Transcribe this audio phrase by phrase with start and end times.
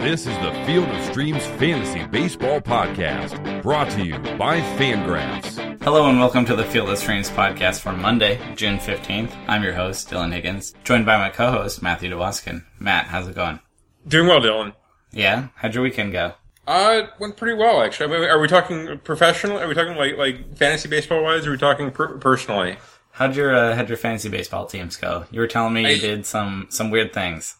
[0.00, 5.82] This is the Field of Streams Fantasy Baseball Podcast, brought to you by Fangraphs.
[5.82, 9.30] Hello and welcome to the Field of Streams podcast for Monday, June 15th.
[9.46, 12.64] I'm your host, Dylan Higgins, joined by my co-host, Matthew DeWaskin.
[12.78, 13.60] Matt, how's it going?
[14.08, 14.74] Doing well, Dylan.
[15.12, 15.48] Yeah?
[15.56, 16.32] How'd your weekend go?
[16.66, 18.14] Uh, it went pretty well, actually.
[18.14, 19.58] I mean, are we talking professional?
[19.58, 21.44] Are we talking like like fantasy baseball wise?
[21.46, 22.78] Or are we talking per- personally?
[23.12, 25.26] How'd your uh, how'd your fantasy baseball teams go?
[25.30, 27.56] You were telling me you did some some weird things.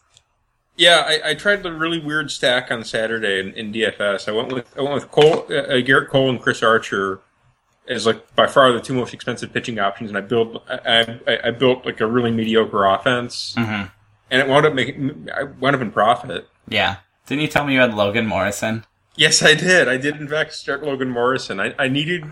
[0.77, 4.27] Yeah, I, I tried the really weird stack on Saturday in, in DFS.
[4.27, 7.19] I went with I went with Cole, uh, Gerrit Cole and Chris Archer
[7.87, 11.39] as like by far the two most expensive pitching options, and I built I, I,
[11.45, 13.87] I built like a really mediocre offense, Mm-hmm.
[14.31, 16.47] and it wound up making I wound up in profit.
[16.67, 16.97] Yeah.
[17.27, 18.85] Didn't you tell me you had Logan Morrison?
[19.15, 19.87] Yes, I did.
[19.87, 21.59] I did in fact start Logan Morrison.
[21.59, 22.23] I, I needed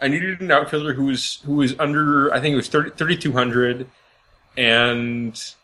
[0.00, 3.86] I needed an outfielder who was who was under I think it was 30, 3200
[4.56, 5.54] and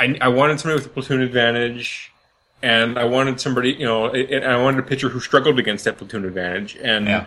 [0.00, 2.12] I, I wanted somebody with a platoon advantage
[2.62, 5.98] and I wanted somebody, you know, and I wanted a pitcher who struggled against that
[5.98, 7.24] platoon advantage and Yeah.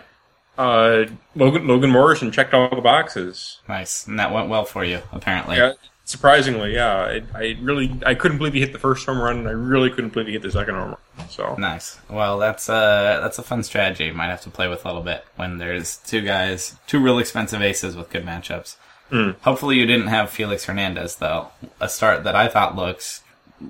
[0.58, 3.58] uh, Logan Logan Morrison checked all the boxes.
[3.68, 4.06] Nice.
[4.06, 5.56] And that went well for you, apparently.
[5.56, 5.72] Yeah,
[6.04, 6.94] surprisingly, yeah.
[6.96, 9.88] I, I really I couldn't believe he hit the first home run and I really
[9.90, 10.88] couldn't believe he hit the second home
[11.18, 11.28] run.
[11.30, 11.98] So Nice.
[12.10, 14.04] Well, that's uh that's a fun strategy.
[14.06, 17.18] You might have to play with a little bit when there's two guys, two real
[17.18, 18.76] expensive aces with good matchups.
[19.10, 21.48] Hopefully, you didn't have Felix Hernandez though.
[21.80, 23.22] A start that I thought looks,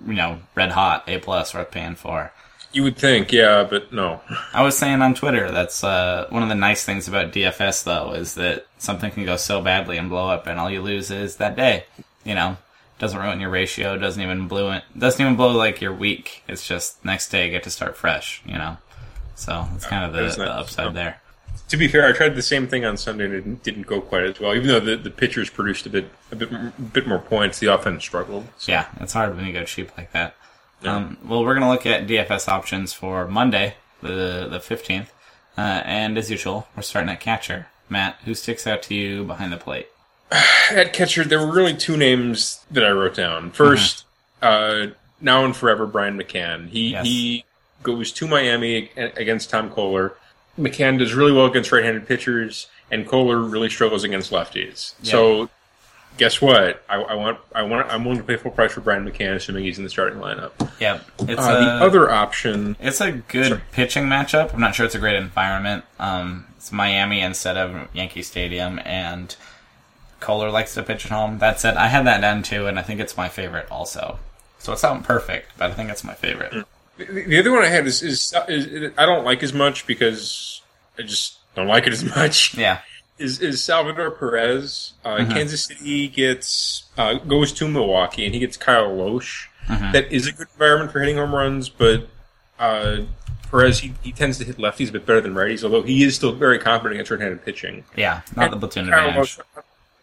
[0.07, 2.33] you know, red hot, A plus worth paying for.
[2.73, 4.21] you would think, yeah, but no.
[4.55, 8.13] I was saying on Twitter that's uh, one of the nice things about DFS though
[8.13, 11.37] is that something can go so badly and blow up, and all you lose is
[11.37, 11.85] that day.
[12.25, 12.57] You know,
[13.01, 16.45] doesn't ruin your ratio, doesn't even blow it, doesn't even blow like your week.
[16.47, 18.41] It's just next day you get to start fresh.
[18.47, 18.77] You know,
[19.35, 20.55] so it's kind of the, That's the nice.
[20.61, 21.21] upside there.
[21.73, 24.25] To be fair, I tried the same thing on Sunday and it didn't, go quite
[24.25, 24.55] as well.
[24.55, 27.69] Even though the, the pitchers produced a bit a bit a bit more points, the
[27.69, 28.47] offense struggled.
[28.59, 30.37] So, Yeah, it's hard when you go cheap like that.
[30.85, 35.15] Um, well, we're gonna look at DFS options for Monday, the the fifteenth,
[35.57, 37.69] uh, and as usual, we're starting at catcher.
[37.89, 39.89] Matt, who sticks out to you behind the plate?
[40.71, 43.51] At catcher, there were really two names that I wrote down.
[43.51, 44.05] 1st
[44.43, 44.87] uh,
[45.23, 46.69] now and forever, Brian McCann.
[46.69, 47.07] He Yes.
[47.07, 47.45] he
[47.83, 50.13] goes to Miami against Tom Koehler.
[50.59, 54.95] McCann does really well against right-handed pitchers, and Koehler really struggles against lefties.
[55.03, 55.49] So,
[56.19, 56.85] guess what?
[56.89, 59.65] I, I want I want I'm willing to pay full price for Brian McCann, assuming
[59.65, 60.53] he's in the starting lineup.
[60.81, 63.61] Yep, it's Uh, a, the other option, It's a good Sorry.
[63.73, 64.53] pitching matchup.
[64.53, 65.85] I'm not sure it's a great environment.
[65.99, 69.35] Um, it's Miami instead of Yankee Stadium, and
[70.21, 71.39] Koehler likes to pitch at home.
[71.39, 74.19] That said, I had that down too, and I think it's my favorite also.
[74.59, 76.67] So it's not perfect, but I think it's my favorite.
[76.99, 80.61] The, the other one I had is, is, is I don't like as much because
[80.99, 82.57] I just don't like it as much.
[82.57, 82.81] Yeah,
[83.19, 84.95] Is is Salvador Perez?
[85.05, 85.33] Uh, Mm-hmm.
[85.33, 89.47] Kansas City gets uh, goes to Milwaukee and he gets Kyle Lohse.
[89.69, 89.93] Mm-hmm.
[89.93, 92.09] That is a good environment for hitting home runs, but
[92.59, 93.03] uh,
[93.51, 95.63] Perez he, he tends to hit lefties a bit better than righties.
[95.63, 97.85] Although he is still very competent against right-handed pitching.
[97.97, 99.39] yeah, not the platoon Kyle advantage.
[99.39, 99.63] Lohse,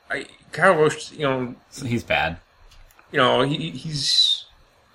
[0.10, 2.38] I, Kyle Lohse, you know, He's bad.
[3.12, 4.46] you know, he, he's,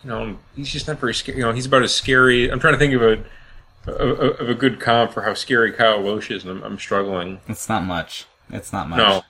[0.04, 1.38] you know, he's just not very scary.
[1.38, 2.50] You know, he's about as scary.
[2.50, 3.24] I'm trying to think of a
[3.90, 7.40] of, of a good comp for how scary Kyle Lohse is, and I'm, I'm struggling.
[7.48, 8.26] It's not much.
[8.50, 8.98] It's not much.
[8.98, 9.22] No,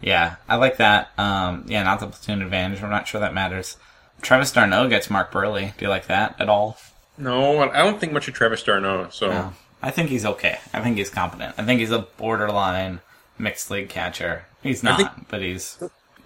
[0.00, 1.10] Yeah, I like that.
[1.18, 2.82] Um, yeah, not the platoon advantage.
[2.82, 3.76] I'm not sure that matters.
[4.22, 5.76] Travis d'Arnaud gets Mark Buehrle.
[5.76, 6.78] Do you like that at all?
[7.18, 9.08] no, I don't think much of Travis d'Arnaud.
[9.10, 9.52] So No.
[9.82, 10.58] I think he's okay.
[10.72, 11.54] I think he's competent.
[11.58, 13.00] I think he's a borderline
[13.38, 14.44] mixed league catcher.
[14.62, 15.78] He's not, think- but he's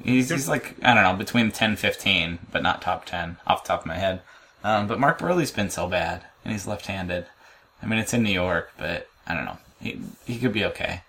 [0.03, 3.69] he's he's like I don't know between 10, 15, but not top ten off the
[3.69, 4.21] top of my head.
[4.62, 7.27] Um, but Mark Buehrle's been so bad, and he's left-handed.
[7.82, 9.59] I mean, it's in New York, but I don't know.
[9.81, 11.03] He he could be okay.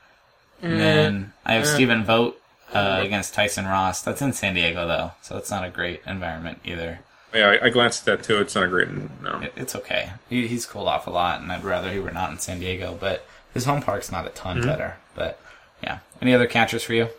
[0.62, 2.42] And then I have Stephen Vogt
[2.74, 4.02] uh, against Tyson Ross.
[4.02, 7.00] That's in San Diego though, so it's not a great environment either.
[7.34, 8.40] yeah, I, I glanced at that too.
[8.42, 8.90] It's not a great.
[9.22, 10.12] No, It, it's okay.
[10.30, 12.98] He, he's cooled off a lot, and I'd rather he were not in San Diego.
[13.00, 14.68] But his home park's not a ton Mm-hmm.
[14.68, 14.96] better.
[15.14, 15.40] But
[15.84, 17.10] yeah, any other catchers for you?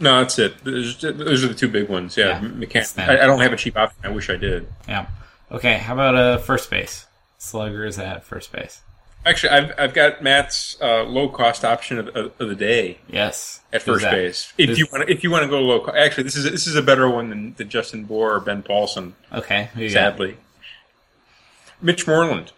[0.00, 0.62] No, that's it.
[0.64, 2.16] Those, are the two big ones.
[2.16, 3.10] Yeah, Yeah, them.
[3.10, 3.98] I, I don't have a cheap option.
[4.04, 4.68] I wish I did.
[4.86, 5.06] Yeah.
[5.50, 5.78] Okay.
[5.78, 7.06] How about uh first base?
[7.38, 8.82] Sluggers at first base.
[9.26, 12.98] Actually, I've I've got Matt's uh, low cost option of, of, of the day.
[13.08, 13.60] Yes.
[13.72, 14.12] at first that?
[14.12, 14.52] base.
[14.56, 16.76] If you want, to, if you want to go low, actually, this is this is
[16.76, 19.12] a better one than, than Justin Bour or Ben Paulsen.
[19.32, 19.70] Okay.
[19.74, 20.12] Who you got?
[20.12, 20.36] Sadly,
[21.82, 22.52] Mitch Moreland.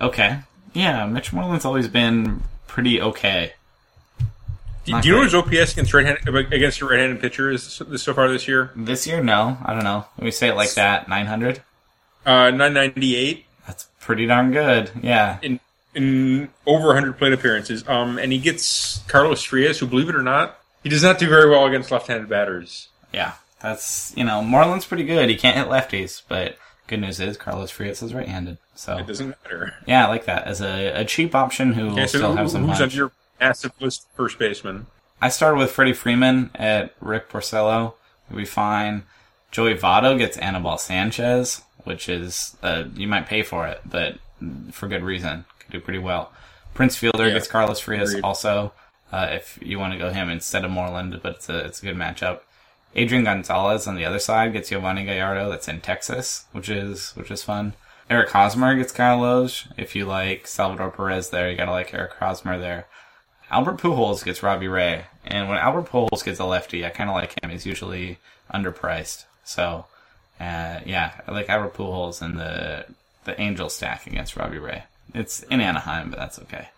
[0.00, 0.40] Okay.
[0.72, 3.54] Yeah, Mitch Moreland's always been pretty okay.
[4.86, 5.52] Do, do you know great.
[5.52, 8.70] his OPS against right against a right-handed pitcher is so, so far this year?
[8.76, 9.58] This year, no.
[9.64, 10.04] I don't know.
[10.16, 11.08] Let me say it like that.
[11.08, 11.62] Nine hundred.
[12.24, 14.90] Uh, nine ninety eight That's pretty darn good.
[15.02, 15.38] Yeah.
[15.42, 15.60] in
[15.94, 17.86] in over hundred plate appearances.
[17.88, 21.28] Um, and he gets Carlos Frias, who, believe it or not, he does not do
[21.28, 22.88] very well against left-handed batters.
[23.12, 23.32] Yeah.
[23.60, 25.28] That's you know Moreland's pretty good.
[25.28, 26.58] He can't hit lefties, but
[26.88, 29.74] Good news is Carlos Frias is right-handed, so It doesn't matter.
[29.88, 32.36] yeah, I like that as a, a cheap option who Okay, will so still who-
[32.36, 32.94] have some who's punch.
[32.94, 33.10] your
[33.40, 34.86] massive list of first baseman?
[35.20, 37.94] I started with Freddie Freeman at Rick Porcello.
[38.30, 39.02] We find be fine.
[39.50, 44.18] Joey Votto gets Anibal Sanchez, which is uh, you might pay for it, but
[44.72, 45.44] for good reason.
[45.60, 46.32] Could do pretty well.
[46.74, 48.24] Prince Fielder Yeah, gets Carlos Frias agreed.
[48.24, 48.72] also.
[49.12, 51.86] Uh, if you want to go him instead of Moreland, but it's a it's a
[51.86, 52.40] good matchup.
[52.94, 55.48] Adrian Gonzalez on the other side gets Yovani Gallardo.
[55.48, 57.74] That's in Texas, which is which is fun.
[58.10, 59.66] Eric Hosmer gets Kyle Lohse.
[59.76, 62.86] If you like Salvador Perez there, you gotta like Eric Hosmer there.
[63.50, 67.14] Albert Pujols gets Robbie Ray, and when Albert Pujols gets a lefty, I kind of
[67.14, 67.50] like him.
[67.50, 68.18] He's usually
[68.52, 69.86] underpriced, so
[70.40, 72.86] uh, yeah, I like Albert Pujols and the
[73.24, 74.84] the Angel stack against Robbie Ray.
[75.14, 76.68] It's in Anaheim, but that's okay.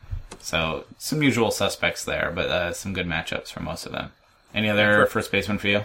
[0.40, 4.12] So some usual suspects there, but uh, some good matchups for most of them.
[4.54, 5.84] Any other first baseman for you?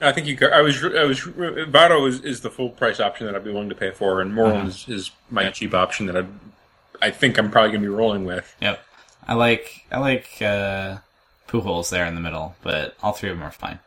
[0.00, 0.36] I think you.
[0.48, 0.82] I was.
[0.84, 1.20] I was.
[1.20, 4.34] Votto is, is the full price option that I'd be willing to pay for, and
[4.34, 6.26] Moreland is, is my cheap option that I.
[7.00, 8.54] I think I'm probably going to be rolling with.
[8.60, 8.84] Yep.
[9.26, 10.98] I like I like uh,
[11.48, 13.78] Pujols there in the middle, but all three of them are fine.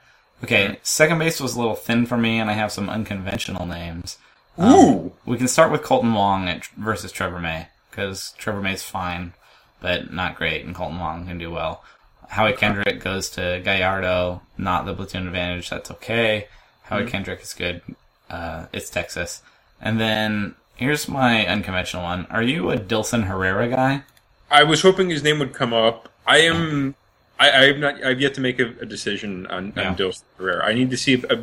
[0.43, 4.17] Okay, second base was a little thin for me, and I have some unconventional names.
[4.61, 9.33] Ooh, We can start with Kolten Wong at, versus Trevor May because Trevor May's fine,
[9.81, 11.83] but not great, and Kolten Wong can do well.
[12.29, 15.69] Howie Kendrick goes to Gallardo, not the platoon advantage.
[15.69, 16.47] That's okay.
[16.83, 17.81] Howie Kendrick is good.
[18.29, 19.41] Uh, it's Texas,
[19.81, 22.25] and then here's my unconventional one.
[22.29, 24.03] Are you a Dilson Herrera guy?
[24.49, 26.09] I was hoping his name would come up.
[26.25, 26.95] I am.
[27.39, 28.03] I, have not.
[28.03, 29.89] I've yet to make a, a decision on, Yeah.
[29.89, 30.65] on Dilson Herrera.
[30.65, 31.39] I need to see a,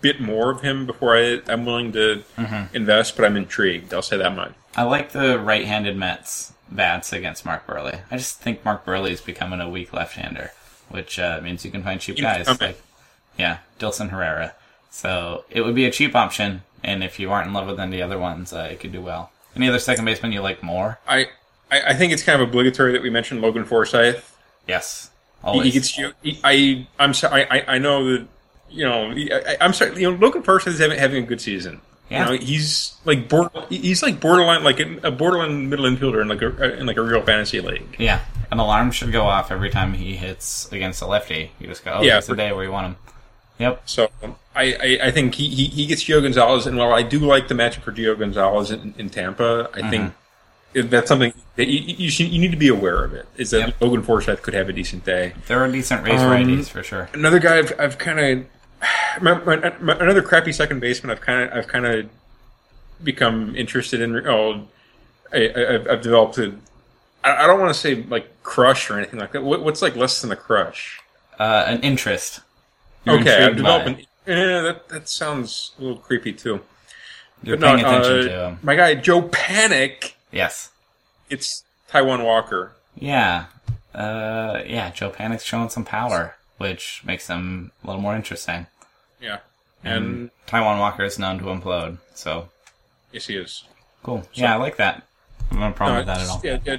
[0.00, 2.74] bit more of him before I, I'm willing to Mm-hmm.
[2.74, 3.14] invest.
[3.16, 3.94] But I'm intrigued.
[3.94, 4.52] I'll say that much.
[4.76, 8.00] I like the right-handed Mets bats against Mark Buehrle.
[8.10, 10.50] I just think Mark Buehrle is becoming a weak left-hander,
[10.88, 12.66] which uh, means you can find cheap guys okay.
[12.68, 12.82] like
[13.38, 14.54] yeah, Dilson Herrera.
[14.90, 18.02] So it would be a cheap option, and if you aren't in love with any
[18.02, 19.30] other ones, uh, it could do well.
[19.54, 20.98] Any other second baseman you like more?
[21.06, 21.28] I,
[21.72, 21.90] I.
[21.90, 24.22] I think it's kind of obligatory that we mention Logan Forsythe.
[24.68, 25.10] Yes,
[25.40, 25.64] He, always.
[25.64, 26.12] he gets you.
[26.22, 26.86] He, I.
[26.98, 27.46] I'm sorry.
[27.50, 28.26] I, I know that.
[28.70, 29.10] You know.
[29.12, 30.00] I, I'm sorry.
[30.00, 31.80] You know, Logan Forsythe is having, having a good season.
[32.10, 32.30] Yeah.
[32.30, 36.42] You know, he's like border, he's like borderline, like a borderline middle infielder in like
[36.42, 37.96] a uh, in like a real fantasy league.
[37.98, 38.20] yeah,
[38.50, 41.52] an alarm should go off every time he hits against a lefty.
[41.58, 42.96] You just go, oh, Yeah, it's the day where you want him.
[43.58, 43.82] Yep.
[43.86, 44.10] So
[44.54, 47.48] I, I, I think he, he, he gets Gio Gonzalez, and while I do like
[47.48, 50.16] the matchup for Gio Gonzalez in, in Tampa, I think mm-hmm.
[50.74, 50.88] Mm-hmm.
[50.88, 53.12] that's something that you, you, should, you need to be aware of.
[53.14, 53.80] It is that Yep.
[53.80, 55.34] Logan Forsythe could have a decent day.
[55.46, 57.08] There are decent race Um, righties for sure.
[57.12, 58.46] Another guy I've, I've kind of
[60.00, 61.10] another crappy second baseman.
[61.10, 62.08] I've kind of I've kind of
[63.02, 64.26] become interested in.
[64.26, 64.66] Oh,
[65.32, 66.54] I, I, I've- I've developed a.
[67.24, 69.42] I I don't want to say like crush or anything like that.
[69.42, 71.00] What, what's like less than a crush?
[71.38, 72.40] Uh, an interest.
[73.04, 74.00] You're okay, I've intrigued by developed.
[74.00, 74.06] An,
[74.38, 76.60] yeah, that that sounds a little creepy too.
[77.42, 78.58] You're But no, paying attention uh, to him.
[78.62, 80.12] My guy Joe Panik.
[80.32, 80.70] Yes.
[81.30, 82.72] It's Taijuan Walker.
[82.96, 83.46] Yeah.
[83.94, 88.66] Uh, yeah, Joe Panik's showing some power, which makes him a little more interesting.
[89.20, 89.38] Yeah,
[89.84, 89.88] Mm-hmm.
[89.88, 92.48] and Taijuan Walker is known to implode, so
[93.12, 93.64] yes, he is.
[94.02, 94.22] cool.
[94.32, 95.02] yeah, I like that.
[95.50, 96.40] I have no problem with that at all.
[96.42, 96.76] Yeah, yeah,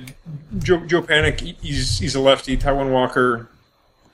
[0.60, 1.40] Joe Joe Panic.
[1.42, 2.58] He's he's a lefty.
[2.58, 3.48] Taijuan Walker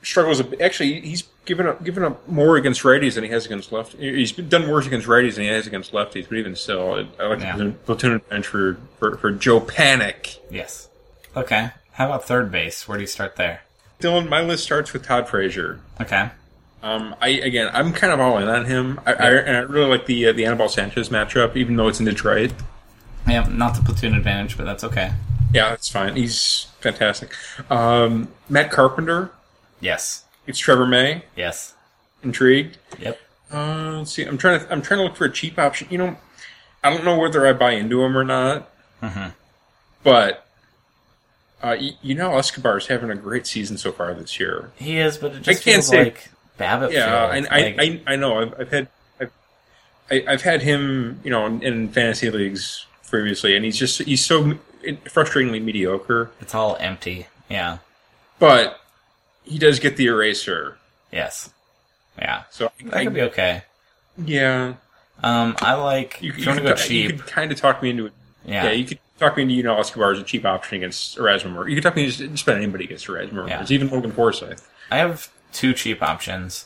[0.01, 0.41] struggles.
[0.61, 3.93] Actually, he's given up given up more against righties than he has against left.
[3.93, 6.27] He's done worse against righties than he has against lefties.
[6.29, 7.57] But even still, I, I like Yeah.
[7.57, 10.39] the platoon bench for, for for Joe Panik.
[10.49, 10.87] Yes.
[11.35, 11.71] Okay.
[11.93, 12.87] How about third base?
[12.87, 13.61] Where do you start there?
[13.99, 15.81] Dylan, my list starts with Todd Frazier.
[15.99, 16.29] Okay.
[16.81, 19.01] Um, I again, I'm kind of all in on him.
[19.05, 21.99] I, I, and I really like the uh, the Anibal Sanchez matchup, even though it's
[21.99, 22.53] in Detroit.
[23.27, 25.11] Yeah, not the platoon advantage, but that's okay.
[25.53, 26.15] Yeah, that's fine.
[26.15, 27.33] He's fantastic.
[27.69, 29.31] Um, Matt Carpenter.
[29.79, 30.25] Yes.
[30.47, 31.23] It's Trevor May.
[31.35, 31.73] Yes.
[32.23, 32.77] Intrigued.
[32.99, 33.19] Yep.
[33.51, 34.23] Uh, let's see.
[34.23, 34.71] I'm trying to.
[34.71, 35.87] I'm trying to look for a cheap option.
[35.89, 36.17] You know,
[36.83, 38.69] I don't know whether I buy into him or not.
[39.01, 39.29] Mm-hmm.
[40.03, 40.45] But
[41.63, 44.71] uh, you, you know, is having a great season so far this year.
[44.75, 46.91] He is, but it just I can't feels say- like BABIP.
[46.91, 48.39] Yeah, and I, Like, I, I know.
[48.41, 48.87] I've, I've had,
[49.19, 49.31] I've,
[50.11, 54.23] I, I've had him, you know, in, in fantasy leagues previously, and he's just he's
[54.25, 56.31] so frustratingly mediocre.
[56.39, 57.27] it's all empty.
[57.49, 57.79] Yeah.
[58.39, 58.79] But
[59.49, 60.77] he does get the eraser.
[61.11, 61.49] Yes.
[62.17, 62.43] Yeah.
[62.51, 63.63] So That I, could be okay.
[64.17, 64.75] yeah,
[65.23, 66.21] Um, I like.
[66.21, 67.17] you, you, you want to could, go you cheap?
[67.17, 68.13] could kind of talk me into it.
[68.45, 68.65] Yeah.
[68.65, 71.67] Yeah, you could talk me into you know Escobar as a cheap option against Erasmo.
[71.69, 73.47] You could talk me into just, about anybody against Erasmo.
[73.47, 73.65] Yeah.
[73.69, 74.61] Even Logan Forsythe.
[74.91, 76.65] I have two cheap options.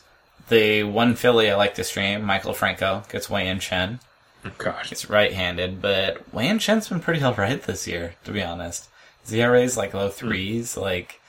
[0.50, 4.00] The one Philly I like to stream, Maikel Franco, gets Wei Yin Chen.
[4.46, 4.92] Oh, gosh.
[4.92, 8.90] It's right-handed, but Wei Chen's been pretty alright this year, to be honest.
[9.26, 11.22] ZRA's like low threes, like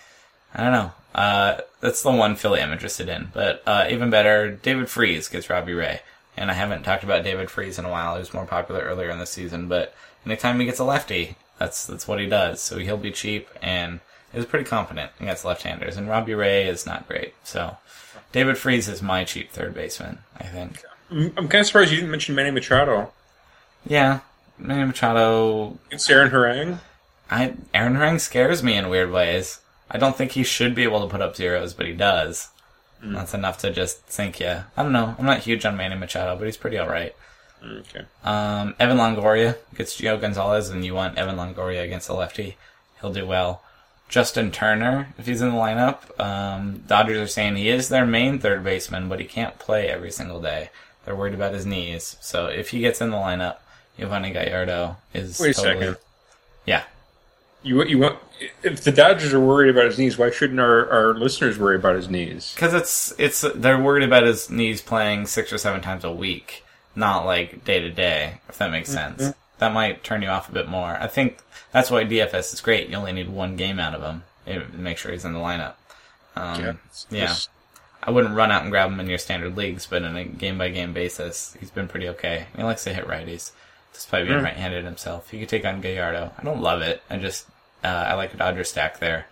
[0.54, 0.92] I don't know.
[1.14, 3.28] Uh, that's the one Philly I'm interested in.
[3.33, 6.00] But uh, even better, David Freese gets Robbie Ray.
[6.37, 8.14] And I haven't talked about David Freese in a while.
[8.14, 9.94] He was more popular earlier in the season, but
[10.26, 12.61] anytime he gets a lefty, that's that's what he does.
[12.61, 14.00] So he'll be cheap and
[14.33, 15.97] is pretty confident against left-handers.
[15.97, 17.35] And Robbie Ray is not great.
[17.44, 17.76] So
[18.33, 20.18] David Freese is my cheap third baseman.
[20.37, 20.83] I think.
[21.11, 23.12] I'm, kind of surprised you didn't mention Manny Machado.
[23.87, 24.21] Yeah,
[24.59, 25.78] Manny Machado.
[25.92, 26.80] It's Aaron Harang.
[27.30, 29.61] I Aaron Harang scares me in weird ways.
[29.90, 32.48] I don't think he should be able to put up zeros, but he does.
[33.12, 34.62] That's enough to just sink you.
[34.76, 35.14] I don't know.
[35.18, 37.14] I'm not huge on Manny Machado, but he's pretty alright.
[37.62, 38.04] Okay.
[38.24, 42.56] Um, Evan Longoria gets Gio Gonzalez, and you want Evan Longoria against a lefty.
[43.00, 43.62] He'll do well.
[44.08, 48.38] Justin Turner, if he's in the lineup, um, Dodgers are saying he is their main
[48.38, 50.70] third baseman, but he can't play every single day.
[51.04, 52.16] They're worried about his knees.
[52.20, 53.56] So if he gets in the lineup,
[53.98, 55.96] Yovani Gallardo is Wait a totally, second.
[56.66, 56.84] Yeah,
[57.64, 58.18] You you want
[58.62, 61.97] if the Dodgers are worried about his knees, why shouldn't our, our listeners worry about
[61.97, 62.52] his knees?
[62.54, 66.62] because it's it's they're worried about his knees playing six or seven times a week,
[66.94, 68.40] not like day to day.
[68.49, 70.97] If that makes sense, that might turn you off a bit more.
[71.00, 71.38] I think
[71.73, 72.88] that's why DFS is great.
[72.90, 74.25] You only need one game out of him.
[74.47, 75.75] It, make sure he's in the lineup.
[76.37, 76.73] Um, Yeah.
[77.11, 77.35] yeah.
[78.02, 80.59] I wouldn't run out and grab him in your standard leagues, but on a game
[80.59, 82.44] by game basis, he's been pretty okay.
[82.54, 83.52] He likes to hit righties,
[83.94, 84.44] despite being Mm.
[84.44, 85.30] right handed himself.
[85.30, 86.33] He could take on Gallardo.
[86.37, 87.00] I don't love it.
[87.09, 87.47] I just
[87.84, 89.26] uh, I like a Dodger stack there.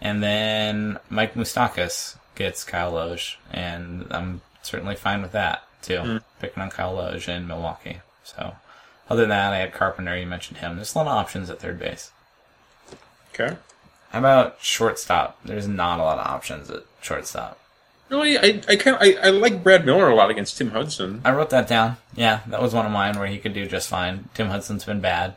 [0.00, 5.98] And then Mike Moustakas gets Kyle Lohse, and I'm certainly fine with that too.
[5.98, 6.22] Mm.
[6.40, 7.98] Picking on Kyle Lohse in Milwaukee.
[8.24, 8.56] So
[9.08, 10.16] other than that, I had Carpenter.
[10.16, 10.76] You mentioned him.
[10.76, 12.10] There's a lot of options at third base.
[13.34, 13.56] Okay.
[14.10, 15.38] How about shortstop?
[15.44, 17.58] There's not a lot of options at shortstop.
[18.08, 21.22] Really, I I kind I, I like Brad Miller a lot against Tim Hudson.
[21.24, 21.96] I wrote that down.
[22.14, 24.28] Yeah, that was one of mine where he could do just fine.
[24.34, 25.36] Tim Hudson's been bad.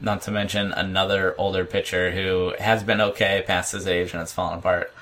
[0.00, 4.32] Not to mention another older pitcher who has been okay past his age and has
[4.32, 4.92] fallen apart.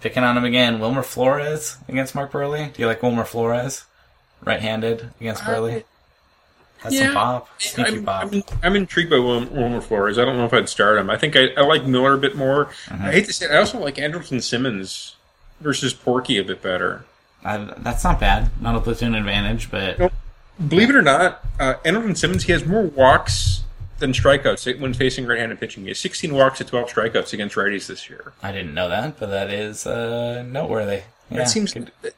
[0.00, 2.72] Picking on him again, Wilmer Flores against Mark Buehrle.
[2.72, 3.84] Do you like Wilmer Flores?
[4.44, 5.84] Right-handed against Buehrle.
[6.82, 7.48] That's some pop.
[7.60, 8.32] Sneaky I'm, pop.
[8.32, 10.18] I'm, I'm intrigued by Wil- Wilmer Flores.
[10.18, 11.10] I don't know if I'd start him.
[11.10, 12.66] I think I, I like Miller a bit more.
[12.86, 13.04] Mm-hmm.
[13.04, 15.16] I hate to say it, I also like Andrelton Simmons
[15.60, 17.04] versus Porky a bit better.
[17.44, 18.50] I, that's not bad.
[18.60, 20.12] Not a platoon advantage, but.
[20.68, 23.62] Believe it or not, uh, Andrelton Simmons he has more walks
[23.98, 25.84] than strikeouts when facing right-handed pitching.
[25.84, 28.32] He has 16 walks to 12 strikeouts against righties this year.
[28.42, 29.18] I didn't know that.
[29.18, 31.02] But that is uh, noteworthy.
[31.30, 31.74] Yeah, that seems,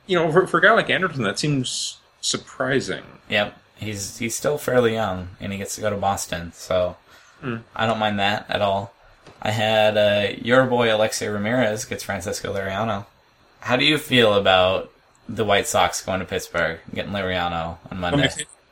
[0.07, 3.05] you know, for, for a guy like Andrelton, that seems surprising.
[3.31, 6.97] Yep, he's he's still fairly young, and he gets to go to Boston, so
[7.75, 8.93] I don't mind that at all.
[9.41, 13.07] I had uh, your boy Alexei Ramirez gets Francisco Liriano.
[13.61, 14.93] How do you feel about
[15.29, 18.29] the White Sox going to Pittsburgh, getting Liriano on Monday?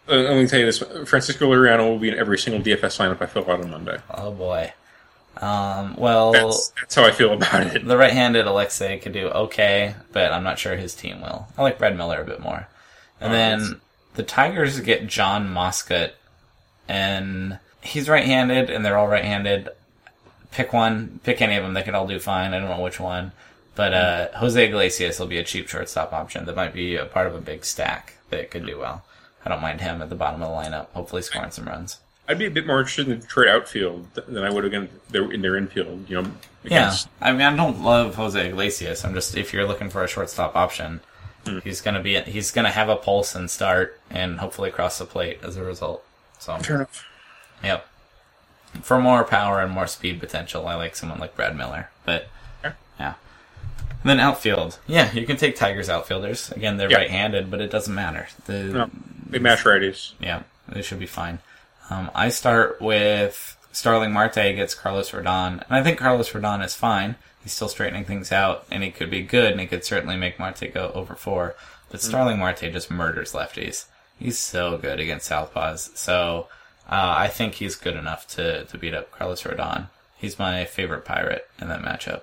[0.08, 3.20] Uh, let me tell you this: Francisco Liriano will be in every single DFS lineup
[3.20, 3.98] I fill out on Monday.
[4.12, 4.72] Oh boy.
[5.38, 7.84] Um, well, That's, that's how I feel about it.
[7.86, 11.46] the right-handed Alexei could do okay, but I'm not sure his team will.
[11.58, 12.66] I like Brad Miller a bit more.
[13.20, 13.80] And Oh, then that's-
[14.14, 16.12] the Tigers get Jon Moscot,
[16.88, 19.68] and he's right-handed, and they're all right-handed.
[20.52, 21.74] Pick one, pick any of them.
[21.74, 22.54] They could all do fine.
[22.54, 23.32] I don't know which one,
[23.74, 26.46] but uh, Jose Iglesias will be a cheap shortstop option.
[26.46, 29.04] That might be a part of a big stack that could do well.
[29.46, 30.88] I don't mind him at the bottom of the lineup.
[30.92, 32.00] Hopefully, scoring some runs.
[32.28, 34.88] I'd be a bit more interested in the Detroit outfield than I would have been
[35.10, 36.10] their- in their infield.
[36.10, 36.30] You know,
[36.64, 39.04] Yeah, I mean, I don't love Jose Iglesias.
[39.04, 41.00] I'm just if you're looking for a shortstop option,
[41.44, 41.60] Hmm.
[41.62, 45.38] he's gonna be he's gonna have a pulse and start, and hopefully cross the plate
[45.44, 46.02] as a result.
[46.40, 47.04] So, Fair enough.
[47.62, 47.86] yep.
[48.82, 51.90] For more power and more speed potential, I like someone like Brad Miller.
[52.04, 52.26] But.
[54.06, 56.52] And then outfield, yeah, you can take Tigers outfielders.
[56.52, 56.98] Again, they're Yeah.
[56.98, 58.28] right-handed, but it doesn't matter.
[58.44, 58.90] The No,
[59.28, 60.12] they match righties.
[60.20, 61.40] yeah, they should be fine.
[61.90, 66.76] Um, I start with Starling Marte gets Carlos Rodon, and I think Carlos Rodon is
[66.76, 67.16] fine.
[67.42, 70.38] He's still straightening things out, and he could be good, and he could certainly make
[70.38, 71.56] Marte go over four.
[71.90, 73.86] But Starling Marte just murders lefties.
[74.20, 75.96] He's so good against southpaws.
[75.96, 76.46] So
[76.88, 79.88] uh, I think he's good enough to, to beat up Carlos Rodon.
[80.16, 82.20] He's my favorite pirate in that matchup.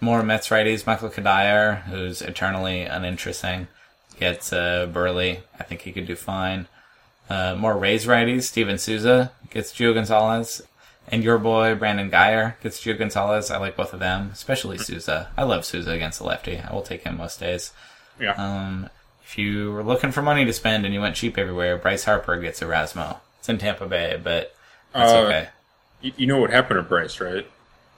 [0.00, 3.66] More Mets righties, Michael Cuddyer, who's eternally uninteresting,
[4.18, 5.40] gets uh, Buehrle.
[5.58, 6.68] I think he could do fine.
[7.28, 10.62] Uh, more Rays righties, Steven Souza gets Gio Gonzalez.
[11.10, 13.50] And your boy, Brandon Guyer, gets Gio Gonzalez.
[13.50, 15.30] I like both of them, especially Souza.
[15.36, 16.58] I love Souza against the lefty.
[16.58, 17.72] I will take him most days.
[18.20, 18.32] Yeah.
[18.32, 18.90] Um,
[19.24, 22.36] if you were looking for money to spend and you went cheap everywhere, Bryce Harper
[22.38, 23.18] gets Erasmo.
[23.38, 24.54] It's in Tampa Bay, but
[24.92, 25.48] that's Uh, okay.
[26.02, 27.46] you, you know what happened to Bryce, right?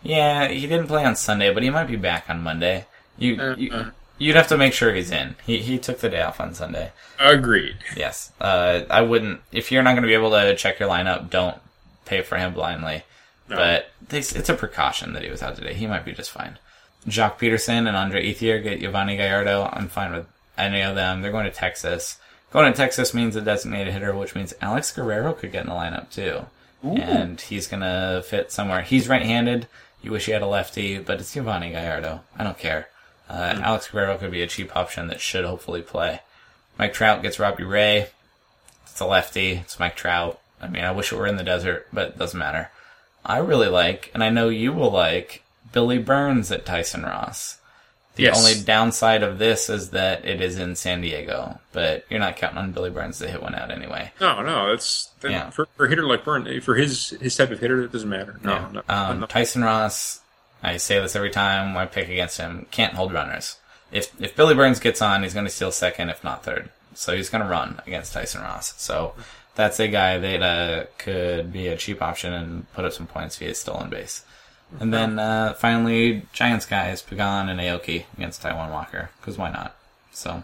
[0.02, 2.87] Yeah, he didn't play on Sunday, but he might be back on Monday.
[3.19, 3.90] You, Uh, you uh.
[4.19, 5.37] you'd have to make sure he's in.
[5.45, 6.92] He he took the day off on Sunday.
[7.19, 7.76] Agreed.
[7.97, 8.33] Yes.
[8.40, 9.40] Uh, I wouldn't.
[9.52, 11.59] If you're not going to be able to check your lineup, don't
[12.07, 13.02] pay for him blindly.
[13.49, 13.57] No.
[13.57, 15.75] But this, it's a precaution that he was out today.
[15.75, 16.59] He might be just fine.
[17.07, 19.69] Joc Pederson and Andre Ethier get Yovani Gallardo.
[19.73, 20.26] I'm fine with
[20.57, 21.21] any of them.
[21.23, 22.19] They're going to Texas.
[22.52, 25.75] Going to Texas means a designated hitter, which means Alex Guerrero could get in the
[25.75, 26.47] lineup too.
[26.83, 28.80] And he's gonna fit somewhere.
[28.83, 29.66] He's right-handed.
[30.02, 32.21] You wish he had a lefty, but it's Yovani Gallardo.
[32.37, 32.88] I don't care.
[33.28, 36.21] Uh, Alex Guerrero could be a cheap option that should hopefully play.
[36.78, 38.09] Mike Trout gets Robbie Ray.
[38.85, 39.52] It's a lefty.
[39.52, 40.40] It's Mike Trout.
[40.61, 42.71] I mean, I wish it were in the desert, but it doesn't matter.
[43.25, 45.42] I really like, and I know you will like,
[45.73, 47.59] Billy Burns at Tyson Ross.
[48.17, 48.38] The Yes.
[48.38, 52.59] only downside of this is that it is in San Diego, but you're not counting
[52.59, 54.12] on Billy Burns to hit one out anyway.
[54.21, 55.50] No, no, that's that, Yeah.
[55.50, 58.38] for, for a hitter like Burns, For his his type of hitter, it doesn't matter.
[58.43, 58.69] No, Yeah.
[58.73, 59.26] no, um, no.
[59.26, 60.21] Tyson Ross,
[60.62, 63.57] I say this every time I pick against him, can't hold runners.
[63.93, 66.69] If if Billy Burns gets on, he's going to steal second, if not third.
[66.95, 68.75] So he's going to run against Tyson Ross.
[68.76, 69.14] So
[69.55, 73.37] that's a guy that uh, could be a cheap option and put up some points
[73.38, 74.25] via stolen base.
[74.79, 79.11] And then uh, finally, Giants guys, Pagan and Aoki against Taijuan Walker.
[79.21, 79.75] Because why not?
[80.12, 80.43] So,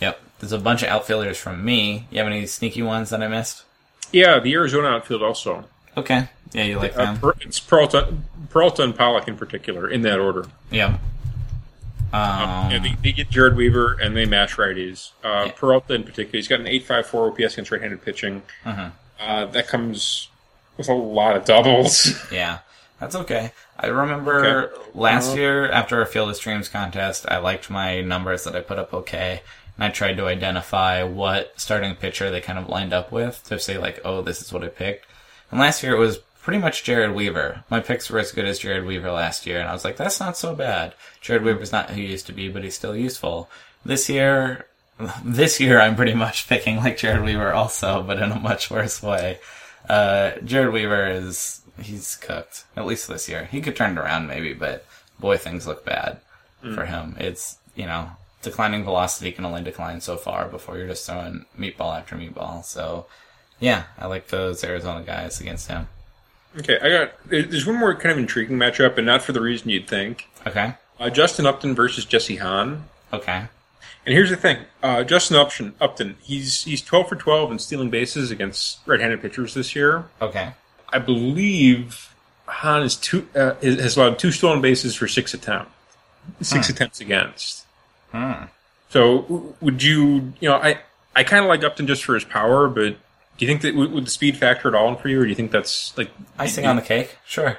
[0.00, 0.20] yep.
[0.40, 2.06] There's a bunch of outfielders from me.
[2.10, 3.64] You have any sneaky ones that I missed?
[4.12, 5.64] yeah, the Arizona outfield also.
[5.96, 6.28] Okay.
[6.52, 7.32] Yeah, you like Uh, them?
[7.40, 8.14] It's Peralta,
[8.50, 10.46] Peralta and Pollock in particular in that order.
[10.70, 10.98] Yeah.
[12.12, 15.12] Um, yeah, they, they get Jered Weaver and they mash righties.
[15.24, 15.52] Uh, Yeah.
[15.52, 18.42] Peralta in particular, he's got an 8.54 OPS against right-handed pitching.
[18.66, 18.90] Uh-huh.
[19.18, 20.28] Uh, that comes
[20.76, 22.14] with a lot of doubles.
[22.30, 22.58] Yeah,
[23.02, 23.52] that's okay.
[23.78, 24.82] I remember Okay.
[24.94, 25.36] last Uh-huh.
[25.40, 28.94] year after our Field of Streams contest, I liked my numbers that I put up
[28.94, 29.42] okay,
[29.76, 33.58] and I tried to identify what starting pitcher they kind of lined up with to
[33.58, 35.06] say like, oh, this is what I picked.
[35.50, 37.64] And last year it was pretty much Jered Weaver.
[37.70, 40.20] My picks were as good as Jered Weaver last year, and I was like, that's
[40.20, 40.94] not so bad.
[41.22, 43.50] Jered Weaver's not who he used to be, but he's still useful.
[43.84, 44.66] This year,
[45.24, 49.02] this year I'm pretty much picking like Jered Weaver also, but in a much worse
[49.02, 49.38] way.
[49.88, 53.44] Uh, Jered Weaver is he's cooked at least this year.
[53.50, 54.84] He could turn it around maybe, but
[55.18, 56.20] boy, things look bad
[56.74, 57.16] for him.
[57.18, 58.10] It's you know
[58.42, 62.64] declining velocity can only decline so far before you're just throwing meatball after meatball.
[62.64, 63.06] So
[63.60, 65.88] yeah, I like those Arizona guys against him.
[66.58, 67.12] okay, I got.
[67.28, 70.28] There's one more kind of intriguing matchup, and not for the reason you'd think.
[70.46, 72.84] Okay, Uh, Justin Upton versus Jesse Hahn.
[73.12, 73.46] okay,
[74.04, 77.90] And here's the thing: uh, Justin Upton, Upton, he's he's 12 for 12 in stealing
[77.90, 80.04] bases against right-handed pitchers this year.
[80.20, 80.52] okay.
[80.92, 82.14] I believe
[82.46, 85.72] Hahn is two uh, has allowed two stolen bases for six attempts,
[86.40, 87.64] six attempts against.
[88.10, 88.44] Hmm.
[88.90, 90.80] So would you, you know, I
[91.16, 92.96] I kind of like Upton just for his power, but
[93.38, 95.28] do you think that would, the speed factor at all in for you, or do
[95.30, 97.58] you think that's like Icing on the cake, sure,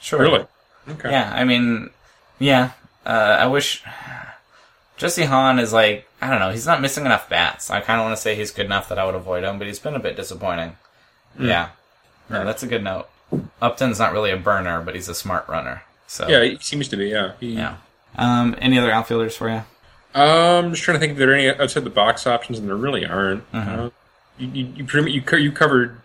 [0.00, 0.20] sure.
[0.20, 0.46] really?
[0.88, 1.10] Okay.
[1.10, 1.90] Yeah, I mean,
[2.38, 2.72] yeah.
[3.06, 3.82] Uh, I wish
[4.96, 6.50] Jesse Hahn is like I don't know.
[6.50, 7.70] He's not missing enough bats.
[7.70, 9.66] I kind of want to say he's good enough that I would avoid him, but
[9.66, 10.76] he's been a bit disappointing.
[11.38, 11.70] Yeah,
[12.30, 13.08] no, that's a good note.
[13.60, 15.82] Upton's not really a burner, but he's a smart runner.
[16.06, 17.08] So Yeah, he seems to be.
[17.08, 17.32] Yeah.
[17.38, 17.76] He, yeah.
[18.16, 19.62] Um, any other outfielders for you?
[20.14, 22.68] Um, I'm just trying to think if there are any outside the box options, and
[22.68, 23.44] there really aren't.
[23.52, 23.90] Uh,
[24.38, 26.00] you, you, you, pretty much- you, you covered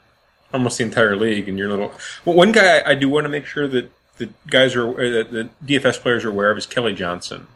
[0.53, 1.91] almost the entire league in your little.
[2.23, 5.31] Well, one guy I, do want to make sure that the guys are uh, that
[5.31, 7.47] the DFS players are aware of is Kelly Johnson.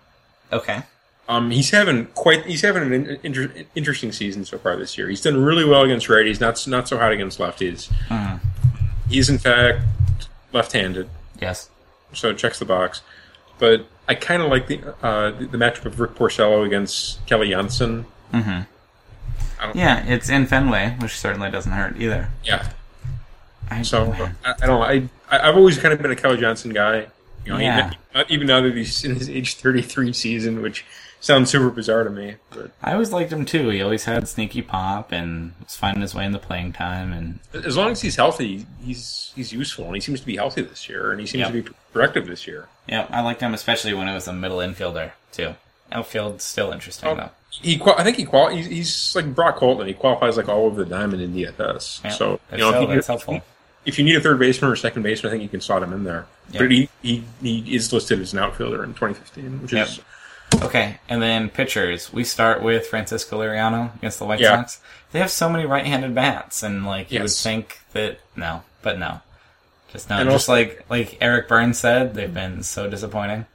[0.51, 0.81] Okay.
[1.27, 5.07] Um, he's having quite he's having an inter, interesting season so far this year.
[5.07, 7.91] He's done really well against righties, not not so hot against lefties.
[9.09, 9.81] He's in fact
[10.53, 11.09] left-handed,
[11.41, 11.69] Yes.
[12.13, 13.01] so it checks the box.
[13.59, 17.49] But I kind of like the, uh, the the matchup of Rick Porcello against Kelly
[17.49, 18.05] Johnson.
[19.75, 22.29] Yeah, it's in Fenway, which certainly doesn't hurt either.
[22.43, 22.69] Yeah.
[23.69, 24.13] I, So.
[24.45, 24.81] I, I don't know.
[24.81, 27.07] I, I've always kind of been a Kelly Johnson guy.
[27.45, 27.91] You know, Yeah.
[28.15, 30.85] even, even now that he's in his age 33 season, which
[31.21, 32.35] sounds super bizarre to me.
[32.51, 33.69] But I always liked him too.
[33.69, 37.11] He always had sneaky pop and was finding his way in the playing time.
[37.13, 40.61] And as long as he's healthy, he's he's useful, and he seems to be healthy
[40.61, 41.51] this year, and he seems Yep.
[41.51, 42.67] to be productive this year.
[42.87, 45.55] yeah, I liked him especially when it was a middle infielder too.
[45.91, 47.15] Outfield still interesting Oh.
[47.15, 47.29] though.
[47.51, 49.87] He, I think he qual- he's, he's like Brock Colton.
[49.87, 52.01] He qualifies like all over the diamond in DFS.
[52.03, 53.41] Yeah, so if you know, so, if, you that's need, helpful.
[53.85, 55.91] if you need a third baseman or second baseman, I think you can slot him
[55.91, 56.27] in there.
[56.51, 56.59] Yep.
[56.61, 59.87] But he, he he is listed as an outfielder in 2015, which Yep.
[59.87, 59.99] is
[60.61, 62.11] Okay, and then pitchers.
[62.11, 64.57] We start with Francisco Liriano against the White Yeah.
[64.57, 64.79] Sox.
[65.11, 69.21] They have so many right-handed bats, and like you would think that no, but no,
[69.91, 70.17] just no.
[70.17, 73.45] And just also- like like Eric Burns said, they've been so disappointing.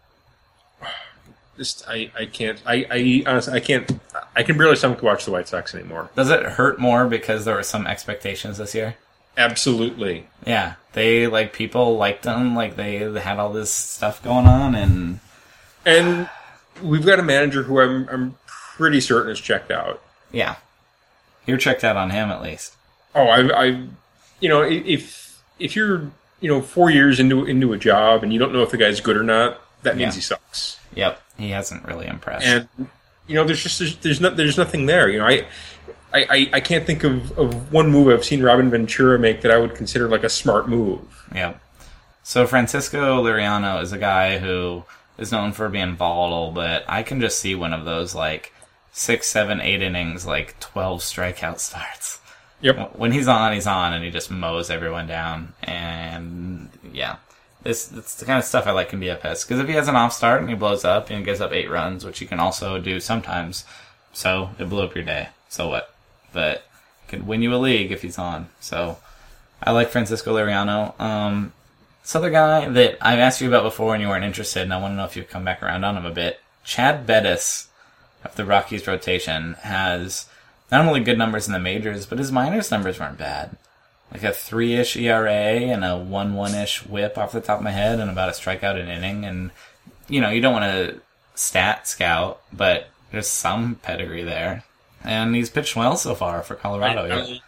[1.57, 3.91] just I, I can't I, I honestly I can't
[4.35, 6.11] I can barely stomach to watch the White Sox anymore.
[6.17, 8.97] Does it hurt more because there were some expectations this year?
[9.37, 10.27] Absolutely.
[10.47, 15.21] Yeah, they like people liked them, like they had all this stuff going on, and
[15.85, 16.29] And
[16.83, 20.03] we've got a manager who I'm I'm pretty certain is checked out.
[20.33, 20.57] yeah,
[21.47, 22.75] you're checked out on him at least.
[23.15, 23.65] Oh, I I
[24.41, 26.11] you know if if you're
[26.41, 29.01] you know four years into into a job and you don't know if the guy's
[29.01, 30.17] good or not, that means Yeah.
[30.17, 30.79] he sucks.
[30.95, 32.47] Yep, he hasn't really impressed.
[32.47, 32.69] And
[33.27, 35.09] you know, there's just there's there's, there's nothing there.
[35.09, 35.47] You know, I.
[36.13, 39.51] I, I, I can't think of, of one move I've seen Robin Ventura make that
[39.51, 41.01] I would consider like a smart move.
[41.35, 41.55] Yeah.
[42.23, 44.85] So Francisco Liriano is a guy who
[45.19, 48.53] is known for being volatile, but I can just see one of those like
[48.93, 52.21] six, seven, eight innings, like twelve strikeout starts.
[52.61, 52.97] Yep.
[52.97, 55.53] When he's on, he's on, and he just mows everyone down.
[55.63, 57.17] And yeah,
[57.63, 59.97] this it's the kind of stuff I like in DFS because if he has an
[59.97, 62.79] off start and he blows up and gives up eight runs, which he can also
[62.79, 63.65] do sometimes,
[64.13, 65.29] so it blew up your day.
[65.49, 65.95] So what?
[66.33, 66.65] But
[67.09, 68.49] could win you a league if he's on.
[68.61, 68.99] So
[69.63, 70.99] I like Francisco Liriano.
[71.01, 71.53] Um,
[72.05, 74.81] this other guy that I've asked you about before and you weren't interested, and I
[74.81, 76.39] want to know if you've come back around on him a bit.
[76.63, 77.69] Chad Bettis
[78.25, 80.27] of the Rockies rotation has
[80.71, 83.57] not only good numbers in the majors, but his minors numbers weren't bad.
[84.13, 87.65] Like a three ish ERA and a one one ish whip off the top of
[87.65, 89.25] my head and about a strikeout an inning.
[89.25, 89.51] And,
[90.09, 91.01] you know, you don't want to
[91.35, 94.63] stat scout, but there's some pedigree there.
[95.03, 97.03] And he's pitched well so far for Colorado.
[97.03, 97.39] I- I- yeah.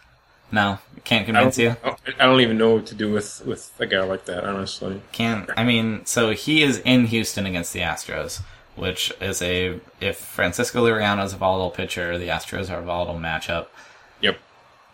[0.51, 1.75] No, can't I convince you.
[2.19, 5.01] I don't even know what to do with, with a guy like that, honestly.
[5.11, 5.49] Can't.
[5.57, 8.41] I mean, so he is in Houston against the Astros,
[8.75, 13.19] which is a if Francisco Liriano is a volatile pitcher, the Astros are a volatile
[13.19, 13.67] matchup.
[14.21, 14.39] Yep.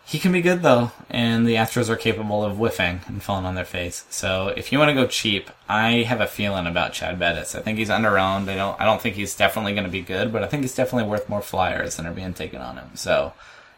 [0.06, 3.54] He can be good though, and the Astros are capable of whiffing and falling on
[3.54, 4.04] their face.
[4.10, 7.54] So if you want to go cheap, I have a feeling about Chad Bettis.
[7.54, 8.48] I think he's underowned.
[8.48, 8.80] I don't.
[8.80, 11.28] I don't think he's definitely going to be good, but I think he's definitely worth
[11.28, 12.90] more flyers than are being taken on him.
[12.94, 13.32] So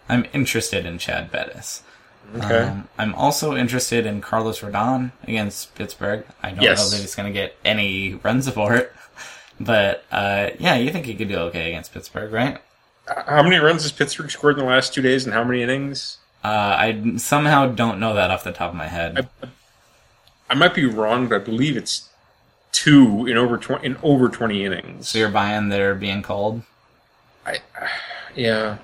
[0.08, 1.82] I'm interested in Chad Bettis.
[2.36, 2.62] Okay.
[2.62, 6.24] Um, I'm also interested in Carlos Rodon against Pittsburgh.
[6.42, 6.78] I don't Yes.
[6.78, 8.92] know that he's going to get any run support,
[9.60, 12.58] but uh, yeah, you think he could do okay against Pittsburgh, right?
[13.28, 16.18] how many runs has Pittsburgh scored in the last two days and how many innings?
[16.42, 19.28] Uh, I somehow don't know that off the top of my head.
[20.50, 22.08] I might be wrong, but I believe it's
[22.72, 25.08] two in over 20, in over 20 innings.
[25.08, 26.62] so you're buying they're being called.
[27.46, 27.60] I,
[28.34, 28.78] yeah.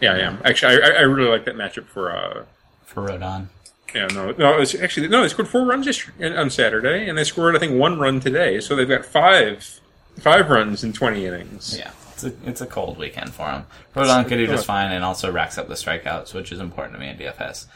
[0.00, 0.38] Yeah, I am.
[0.44, 2.44] Actually, I, I really like that matchup for uh,
[2.84, 3.46] for Rodon.
[3.94, 4.60] Yeah, no, no.
[4.60, 5.22] It's actually no.
[5.22, 8.60] They scored four runs yesterday, on Saturday, and they scored I think one run today.
[8.60, 9.80] So they've got five,
[10.18, 11.76] five runs in twenty innings.
[11.78, 13.64] Yeah, it's a it's a cold weekend for him.
[13.94, 17.00] Rodon could do just fine, and also racks up the strikeouts, which is important to
[17.00, 17.66] me in DFS.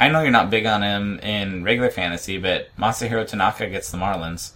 [0.00, 3.98] I know you're not big on him in regular fantasy, but Masahiro Tanaka gets the
[3.98, 4.50] Marlins,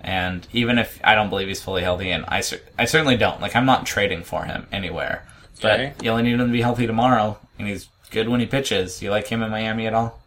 [0.00, 3.42] and even if I don't believe he's fully healthy, and I cer- I certainly don't,
[3.42, 5.26] like I'm not trading for him anywhere.
[5.58, 5.92] Okay.
[5.96, 9.02] But you only need him to be healthy tomorrow, and he's good when he pitches.
[9.02, 10.20] You like him in Miami at all?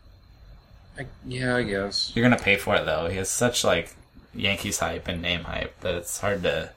[0.98, 2.12] I, yeah, I guess.
[2.16, 3.08] You're gonna pay for it though.
[3.08, 3.96] He has such like
[4.36, 6.72] Yankees hype and name hype that it's hard to.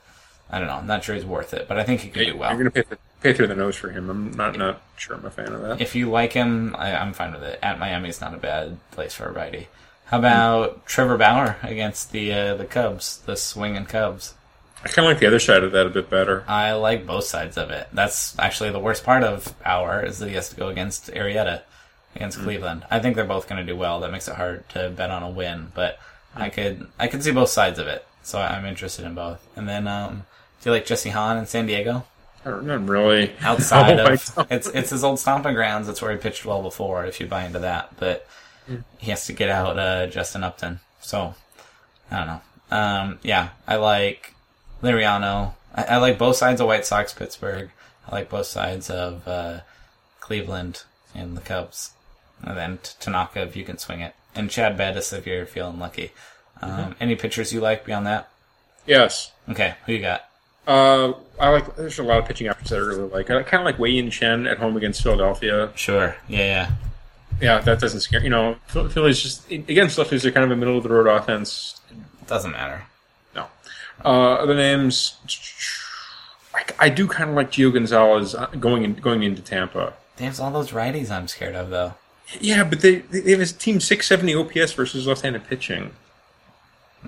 [0.51, 0.75] I don't know.
[0.75, 2.51] I'm not sure he's worth it, but I think he could do well.
[2.51, 4.09] You're gonna pay, th- pay through the nose for him.
[4.09, 5.81] I'm not not sure I'm a fan of that.
[5.81, 7.59] If you like him, I, I'm fine with it.
[7.63, 9.69] At Miami is not a bad place for a righty.
[10.07, 14.35] How about Trevor Bauer against the uh, the Cubs, the swinging Cubs?
[14.85, 16.45] I kind of like the other side of that a bit better.
[16.47, 17.89] I like both sides of it.
[17.93, 21.62] That's actually the worst part of Bauer is that he has to go against Arrieta
[22.15, 22.85] against Cleveland.
[22.91, 24.01] I think they're both going to do well.
[24.01, 25.99] That makes it hard to bet on a win, but
[26.35, 28.07] I could I could see both sides of it.
[28.23, 29.47] So I'm interested in both.
[29.57, 30.25] And then um,
[30.61, 32.05] do you like Jesse Hahn in San Diego?
[32.45, 33.33] Don't, really.
[33.41, 35.89] outside Oh, of it's it's his old stomping grounds.
[35.89, 37.05] It's where he pitched well before.
[37.05, 38.27] If you buy into that, but
[38.99, 40.79] he has to get out uh, Justin Upton.
[41.01, 41.35] So
[42.11, 42.41] I don't know.
[42.71, 44.35] Um, yeah, I like
[44.83, 45.55] Liriano.
[45.75, 47.71] I, I like both sides of White Sox Pittsburgh.
[48.09, 49.61] I like both sides of uh,
[50.21, 50.83] Cleveland
[51.15, 51.91] and the Cubs.
[52.43, 56.12] And then Tanaka if you can swing it, and Chad Bettis if you're feeling lucky.
[56.61, 58.29] Um, Any pitchers you like beyond that?
[58.87, 59.33] Yes.
[59.49, 60.29] Okay, who you got?
[60.67, 61.77] Uh, I like.
[61.77, 63.31] There's a lot of pitching options that I really like.
[63.31, 65.71] I kind of like Wei Yin Chen at home against Philadelphia.
[65.77, 66.17] Sure.
[66.29, 66.71] Yeah, yeah.
[67.41, 68.23] Yeah, that doesn't scare.
[68.23, 70.23] You know, Phil- Philly's just against Phillies.
[70.23, 71.81] They're kind of a middle of the road offense.
[72.27, 72.83] Doesn't matter.
[74.05, 75.17] Uh, other names.
[76.55, 79.95] I, I do kind of like Gio Gonzalez uh, going in, going into Tampa.
[80.17, 81.95] There's all those righties I'm scared of, though.
[82.41, 85.93] Yeah, but they they have a team 670 OPS versus left-handed pitching.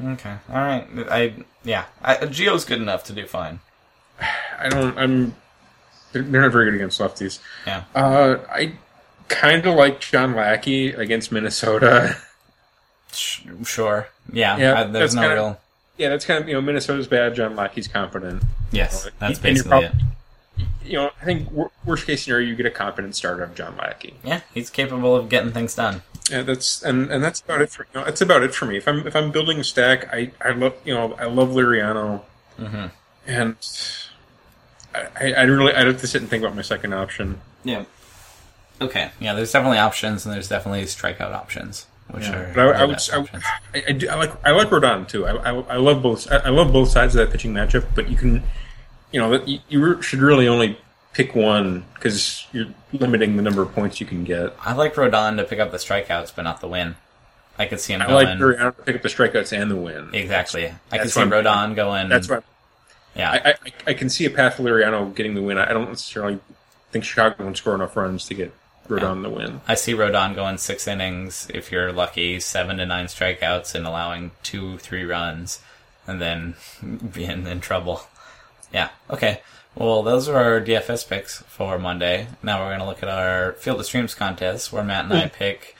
[0.02, 0.86] Okay, all right.
[1.10, 3.58] I yeah, I, Gio's good enough to do fine.
[4.58, 4.96] I don't.
[4.98, 5.34] I'm.
[6.12, 7.38] They're they're not very good against lefties.
[7.66, 8.74] Yeah, Uh, I
[9.28, 12.16] kind of like John Lackey against Minnesota.
[13.10, 14.08] Sure.
[14.32, 15.60] Yeah, Yeah, I, there's no kinda- real.
[15.98, 17.34] Yeah, that's kind of you know Minnesota's bad.
[17.34, 18.42] John Lackey's competent.
[18.70, 19.92] Yes, Uh, that's and you're basically prob- it.
[20.84, 21.50] You know, I think
[21.84, 24.14] worst case scenario, you get a competent starter of John Lackey.
[24.24, 26.02] Yeah, he's capable of getting things done.
[26.30, 28.76] Yeah, that's and, and that's about it for you know, that's about it for me.
[28.78, 32.22] If I'm if I'm building a stack, I I love you know I love Liriano,
[32.58, 32.86] Mm-hmm.
[33.26, 33.56] and
[34.94, 37.40] I I really I'd have to sit and think about my second option.
[37.64, 37.84] Yeah.
[38.80, 39.10] Okay.
[39.20, 42.50] Yeah, there's definitely options, and there's definitely strikeout options, which are.
[42.54, 43.18] But I, I would I.
[43.74, 45.26] I, I, do, I like I like Rodon too.
[45.26, 47.86] I, I, I love both I, I love both sides of that pitching matchup.
[47.94, 48.42] But you can
[49.12, 50.78] you know, you, you should really only
[51.14, 54.54] pick one because you're limiting the number of points you can get.
[54.60, 56.96] I like Rodon to pick up the strikeouts, but not the win.
[57.58, 58.26] I could see him I going.
[58.26, 60.10] like Mariano to pick up the strikeouts and the win.
[60.14, 60.66] exactly.
[60.66, 62.08] I could That's see what I'm- Rodon going.
[62.08, 62.42] That's right.
[63.16, 63.32] Yeah.
[63.32, 63.54] I, I,
[63.88, 65.58] I can see a path for Liriano getting the win.
[65.58, 66.38] I don't necessarily
[66.92, 68.54] think Chicago can score enough runs to get
[68.88, 69.60] Rodon the win.
[69.68, 74.30] I see Rodon going six innings if you're lucky, seven to nine strikeouts and allowing
[74.42, 75.60] two, three runs,
[76.06, 76.54] and then
[77.12, 78.02] being in trouble.
[78.72, 78.90] Yeah.
[79.10, 79.42] Okay.
[79.74, 82.26] Well, those are our DFS picks for Monday.
[82.42, 85.28] Now we're going to look at our Field of Streams contest where Matt and I
[85.28, 85.34] hmm.
[85.34, 85.76] pick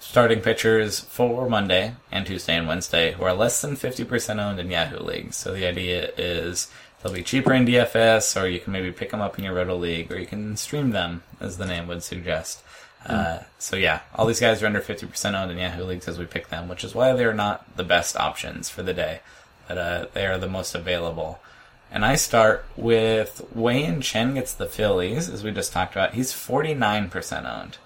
[0.00, 4.70] starting pitchers for Monday and Tuesday and Wednesday who are less than 50% owned in
[4.70, 5.36] Yahoo leagues.
[5.36, 6.70] So the idea is
[7.02, 9.76] they'll be cheaper in DFS or you can maybe pick them up in your Roto
[9.76, 12.62] league or you can stream them as the name would suggest.
[13.06, 16.26] Uh, so yeah, all these guys are under 50% owned in Yahoo leagues as we
[16.26, 19.20] pick them, which is why they're not the best options for the day,
[19.66, 21.40] but uh, they are the most available.
[21.90, 26.14] And I start with Wei Yin Chen gets the Phillies, as we just talked about.
[26.14, 27.78] He's 49% owned.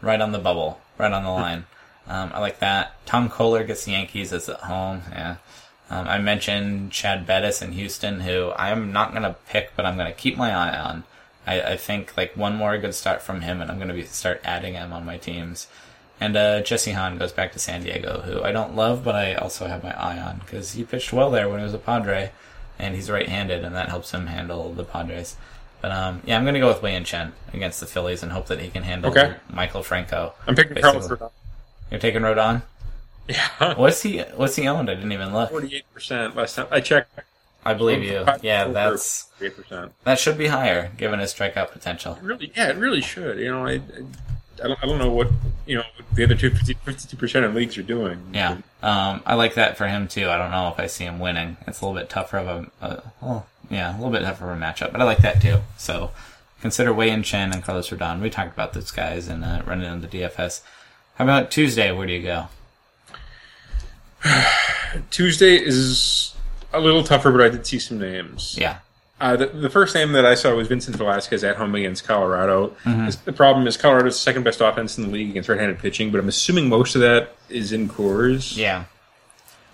[0.00, 0.80] Right on the bubble.
[0.98, 1.66] Right on the line.
[2.08, 2.94] Um, I like that.
[3.06, 5.02] Tom Koehler gets the Yankees as at home.
[5.12, 5.36] Yeah.
[5.90, 9.96] Um, I mentioned Chad Bettis in Houston, who I'm not going to pick, but I'm
[9.96, 11.04] going to keep my eye on.
[11.46, 14.04] I, I think like one more good start from him, and I'm going to be
[14.04, 15.66] start adding him on my teams.
[16.20, 19.34] And uh, Jesse Hahn goes back to San Diego, who I don't love, but I
[19.34, 22.30] also have my eye on because he pitched well there when he was a Padre,
[22.78, 25.36] and he's right-handed, and that helps him handle the Padres.
[25.80, 28.30] But um, yeah, I'm going to go with Wei Yin Chen against the Phillies and
[28.30, 29.34] hope that he can handle Okay.
[29.52, 30.32] Maikel Franco.
[30.46, 31.00] I'm picking basically.
[31.00, 31.30] Carlos Rodon.
[31.90, 32.62] You're taking Rodon.
[33.28, 34.18] Yeah, What's he?
[34.18, 34.90] What's he owned?
[34.90, 35.50] I didn't even look.
[35.50, 37.20] forty-eight percent last time I checked.
[37.64, 38.24] I believe you.
[38.42, 39.92] Yeah, that's eight percent.
[40.04, 42.18] that should be higher given his strikeout potential.
[42.20, 43.38] Really, yeah, it really should.
[43.38, 43.78] You know, I, I,
[44.64, 45.28] I don't, I don't know what
[45.66, 46.74] you know the other two fifty
[47.16, 48.20] percent of leagues are doing.
[48.34, 50.28] Yeah, um, I like that for him too.
[50.28, 51.56] I don't know if I see him winning.
[51.68, 52.48] It's a little bit tougher of
[52.80, 55.40] a, a well, yeah, a little bit tougher of a matchup, but I like that
[55.40, 55.58] too.
[55.78, 56.10] So
[56.60, 58.20] consider Wei Yin Chen and Carlos Rodon.
[58.20, 60.62] We talked about those guys and uh, running into the DFS.
[61.14, 61.92] How about Tuesday?
[61.92, 62.48] Where do you go?
[65.10, 66.34] Tuesday is
[66.72, 68.56] a little tougher, but I did see some names.
[68.58, 68.78] Yeah,
[69.20, 72.74] Uh, the, the first name that I saw was Vincent Velasquez at home against Colorado.
[72.84, 73.10] Mm-hmm.
[73.24, 76.18] The problem is Colorado's the second best offense in the league against right-handed pitching, but
[76.20, 78.56] I'm assuming most of that is in Coors.
[78.56, 78.84] yeah.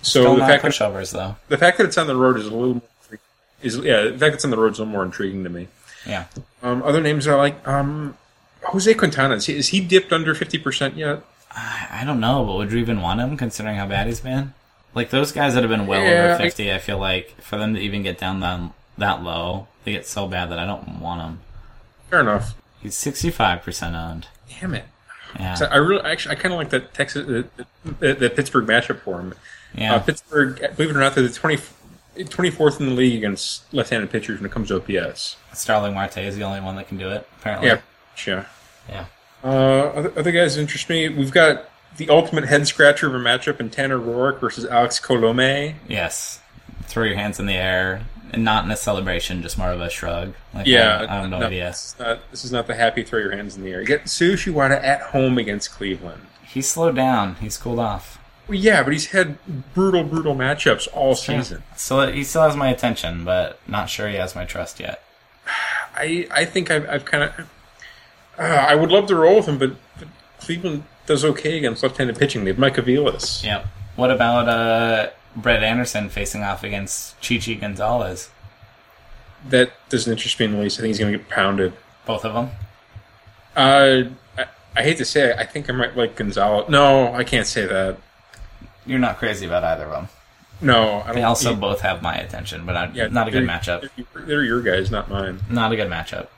[0.01, 1.37] So Still the fact, that, though.
[1.49, 3.19] the fact that it's on the road is a little more,
[3.63, 4.03] is yeah.
[4.05, 5.67] The fact that it's on the road is a little more intriguing to me.
[6.07, 6.27] Yeah.
[6.63, 8.17] Um, other names are like um,
[8.63, 9.35] Jose Quintana.
[9.35, 11.25] Is he, is he dipped under fifty percent yet?
[11.59, 14.55] I I don't know, but would you even want him considering how bad he's been?
[14.95, 17.75] Like those guys that have been well Yeah, over fifty, I, feel like for them
[17.75, 21.21] to even get down that that low, they get so bad that I don't want
[21.23, 21.41] him.
[22.11, 22.55] Fair enough.
[22.81, 24.27] He's sixty five percent owned.
[24.61, 24.85] Damn it.
[25.39, 27.49] Yeah, So I really actually I kind of like that Texas the,
[27.85, 29.35] the, the Pittsburgh matchup for him.
[29.75, 29.95] yeah.
[29.97, 31.59] Uh, Pittsburgh, believe it or not, they're the 20,
[32.17, 35.37] 24th in the league against left-handed pitchers when it comes to OPS.
[35.53, 37.29] Starling Marte is the only one that can do it.
[37.41, 37.69] Apparently.
[37.69, 37.81] Yeah,
[38.27, 38.45] yeah.
[38.89, 39.05] Yeah.
[39.43, 41.09] Uh, other, other guys interest me.
[41.09, 45.75] We've got the ultimate head scratcher of a matchup in Tanner Roark versus Alex Colome.
[45.89, 46.41] Yes.
[46.85, 49.91] Throw your hands in the air, and not in a celebration, just more of a
[49.91, 50.35] shrug.
[50.55, 51.69] Like, Yeah, I, I have no, idea.
[51.69, 53.81] This is, not, this is not the happy throw your hands in the air.
[53.81, 56.23] You get Tsuyoshi Wada at home against Cleveland.
[56.43, 57.35] He's slowed down.
[57.37, 58.19] He's cooled off.
[58.49, 59.37] Well, yeah, but he's had
[59.75, 61.63] brutal, brutal matchups all season.
[61.77, 65.03] So he still has my attention, but not sure he has my trust yet.
[65.95, 67.49] I I think I've, I've kind of.
[68.39, 70.09] Uh, I would love to roll with him, but, but
[70.41, 72.45] Cleveland does okay against left-handed pitching.
[72.45, 73.43] They have Mike Aviles.
[73.45, 73.67] Yep.
[73.97, 78.31] What about uh, Brett Anderson facing off against Chichi Gonzalez?
[79.49, 80.79] That doesn't interest me in the least.
[80.79, 81.73] I think he's going to get pounded.
[82.07, 82.51] Both of them.
[83.57, 84.47] Uh, I,
[84.77, 85.37] I hate to say it.
[85.39, 86.69] I think I might like Gonzalez.
[86.69, 87.99] No, I can't say that.
[88.87, 90.09] You're not crazy about either of them.
[90.61, 91.17] No, I don't.
[91.17, 93.89] They also you- both have my attention, but I, yeah, not a good matchup.
[94.15, 95.41] They're, they're your guys, not mine.
[95.51, 96.29] Not a good matchup.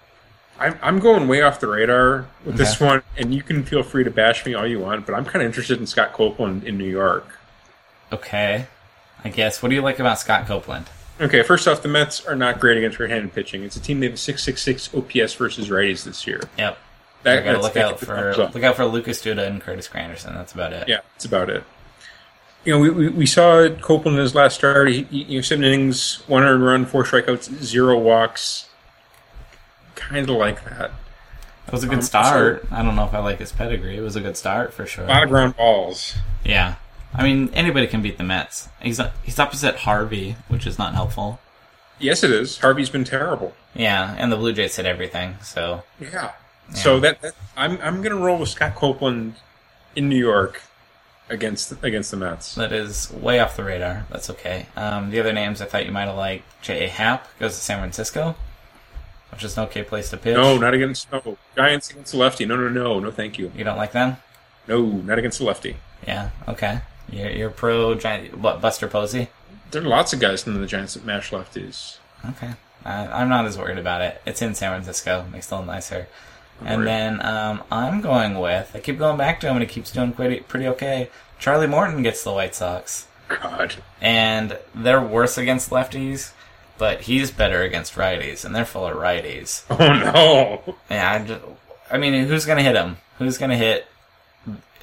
[0.61, 2.85] I'm, I'm going way off the radar with this Okay.
[2.87, 5.43] one, and you can feel free to bash me all you want, but I'm kind
[5.43, 7.27] of interested in Scott Copeland in New York.
[8.13, 8.67] Okay.
[9.25, 9.63] I guess.
[9.63, 10.87] What do you like about Scott Copeland?
[11.21, 13.63] Okay, first off, the Mets are not great against right-handed pitching.
[13.63, 16.41] It's a team they have a 666 OPS versus righties this year.
[16.57, 16.79] Yep.
[17.23, 20.33] That, gotta look out for look out for Lucas Duda and Curtis Granderson.
[20.33, 20.89] That's about it.
[20.89, 21.65] Yeah, that's about it.
[22.65, 24.89] You know, we, we, we saw Copeland in his last start.
[24.89, 28.70] He, he you know, seven innings, one earned run, four strikeouts, zero walks.
[30.01, 30.91] Kind of like that.
[31.67, 32.67] It was a good Um, start.
[32.71, 33.97] I don't know if I like his pedigree.
[33.97, 35.05] It was a good start for sure.
[35.05, 36.17] A lot of ground balls.
[36.45, 36.75] Yeah.
[37.15, 38.69] I mean, anybody can beat the Mets.
[38.81, 41.39] He's he's opposite Harvey, which is not helpful.
[41.99, 42.59] Yes, it is.
[42.59, 43.55] Harvey's been terrible.
[43.75, 45.37] Yeah, and the Blue Jays hit everything.
[45.43, 46.33] So Yeah.
[46.75, 49.35] So that, that I'm I'm gonna roll with Scott Copeland
[49.97, 50.63] in New York
[51.29, 52.55] against against the Mets.
[52.55, 54.07] That is way off the radar.
[54.11, 54.67] That's okay.
[54.77, 56.89] Um, the other names I thought you might have liked J.A.
[56.89, 58.37] Happ goes to San Francisco,
[59.33, 60.35] which is an okay place to pitch.
[60.37, 62.47] No, not against no Giants against the lefty.
[62.47, 63.11] No, no, no, no.
[63.11, 63.53] Thank you.
[63.57, 64.17] You don't like them?
[64.67, 65.77] No, not against the lefty.
[66.07, 66.81] Yeah, okay.
[67.11, 68.39] You're, you're pro Giant.
[68.39, 69.29] What, Buster Posey?
[69.71, 71.99] There are lots of guys in the Giants that mash lefties.
[72.29, 72.53] Okay.
[72.85, 74.21] Uh, I'm not as worried about it.
[74.27, 75.27] It's in San Francisco.
[75.33, 76.09] Makes it a little nicer.
[76.61, 76.89] And worried.
[76.89, 80.13] then um, I'm going with, I keep going back to him and he keeps doing
[80.13, 81.11] pretty, pretty okay.
[81.39, 83.07] Charlie Morton gets the White Sox.
[83.29, 83.77] God.
[84.01, 86.33] And they're worse against lefties,
[86.81, 89.63] but he's better against righties, and they're full of righties.
[89.71, 89.77] Oh
[90.67, 90.75] no.
[90.91, 91.41] Yeah, I, just,
[91.91, 92.97] I mean, who's going to hit him?
[93.19, 93.87] Who's going to hit?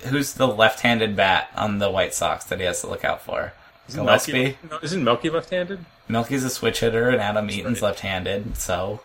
[0.03, 3.51] Who's the left-handed bat on the White Sox that he has to look out for?
[3.89, 4.33] Gillaspie.
[4.33, 5.83] Melky, no, isn't Melky left-handed?
[6.07, 9.01] Melky's a switch hitter, and Adam Eaton's left-handed, so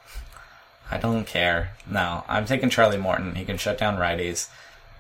[0.91, 1.71] I don't care.
[1.91, 3.37] No, I'm taking Charlie Morton.
[3.37, 4.49] He can shut down righties.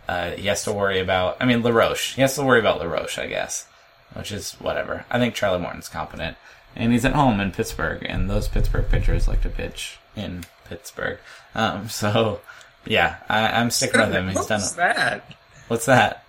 [0.08, 1.36] Uh, he has to worry about.
[1.40, 2.14] I mean, LaRoche.
[2.14, 3.66] He has to worry about LaRoche, I guess,
[4.14, 5.04] which is whatever.
[5.10, 6.38] I think Charlie Morton's competent,
[6.76, 11.18] and he's at home in Pittsburgh, and those Pittsburgh pitchers like to pitch in Pittsburgh.
[11.54, 12.40] Um, so
[12.86, 14.28] yeah, I, I'm sticking with him.
[14.28, 14.76] He's What's done.
[14.76, 15.24] that?
[15.68, 16.24] What's that?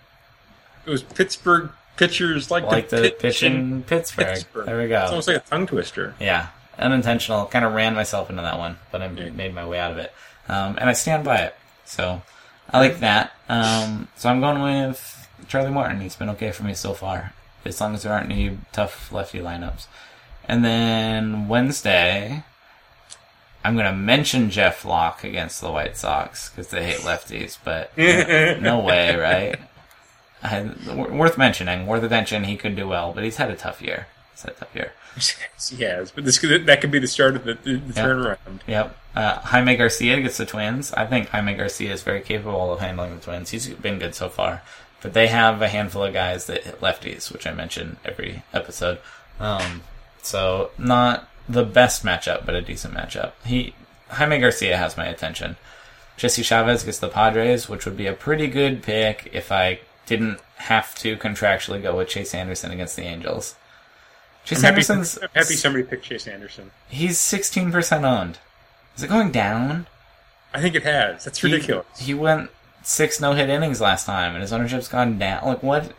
[0.86, 4.28] It was Pittsburgh pitchers like, Like to the pitch, pitch in Pittsburgh.
[4.28, 4.66] Pittsburgh.
[4.66, 5.02] There we go.
[5.02, 6.16] It's almost like a tongue twister.
[6.20, 7.46] Yeah, unintentional.
[7.46, 10.14] Kind of ran myself into that one, but I made my way out of it,
[10.48, 11.56] um, and I stand by it.
[11.86, 12.22] So
[12.70, 13.34] I like that.
[13.50, 16.02] Um, so I'm going with Charlie Morton.
[16.02, 17.34] He's been okay for me so far,
[17.66, 19.88] as long as there aren't any tough lefty lineups.
[20.48, 22.44] And then Wednesday,
[23.64, 27.98] I'm going to mention Jeff Locke against the White Sox because they hate lefties, but
[28.62, 29.60] no way, right?
[30.44, 32.44] I, worth mentioning, worth a mention.
[32.44, 34.08] He could do well, but he's had a tough year.
[34.34, 34.92] He's had a tough year.
[35.70, 37.80] he has, but this could, that could be the start of the, the, Yeah.
[38.04, 38.60] turnaround.
[38.68, 38.98] Yep.
[39.16, 40.92] Uh, Jaime Garcia gets the Twins.
[40.94, 43.52] I think Jaime Garcia is very capable of handling the Twins.
[43.52, 44.62] He's been good so far.
[45.02, 49.00] But they have a handful of guys that hit lefties, which I mention every episode.
[49.40, 49.82] Um,
[50.24, 53.34] so not the best matchup, but a decent matchup.
[53.46, 53.74] He
[54.10, 55.56] Jaime Garcia has my attention.
[56.18, 60.40] Jesse Chavez gets the Padres, which would be a pretty good pick if I didn't
[60.58, 63.56] have to contractually go with Chase Anderson against the Angels.
[64.46, 66.72] Chase I'm happy, Anderson's I'm happy somebody picked Chase Anderson.
[66.90, 68.38] He's 16% owned.
[68.96, 69.88] Is it going down?
[70.54, 71.24] I think it has.
[71.26, 71.86] That's He- ridiculous.
[72.00, 72.52] He, went
[72.84, 75.46] six no hit innings last time, and his ownership's gone down.
[75.46, 75.92] Like, what?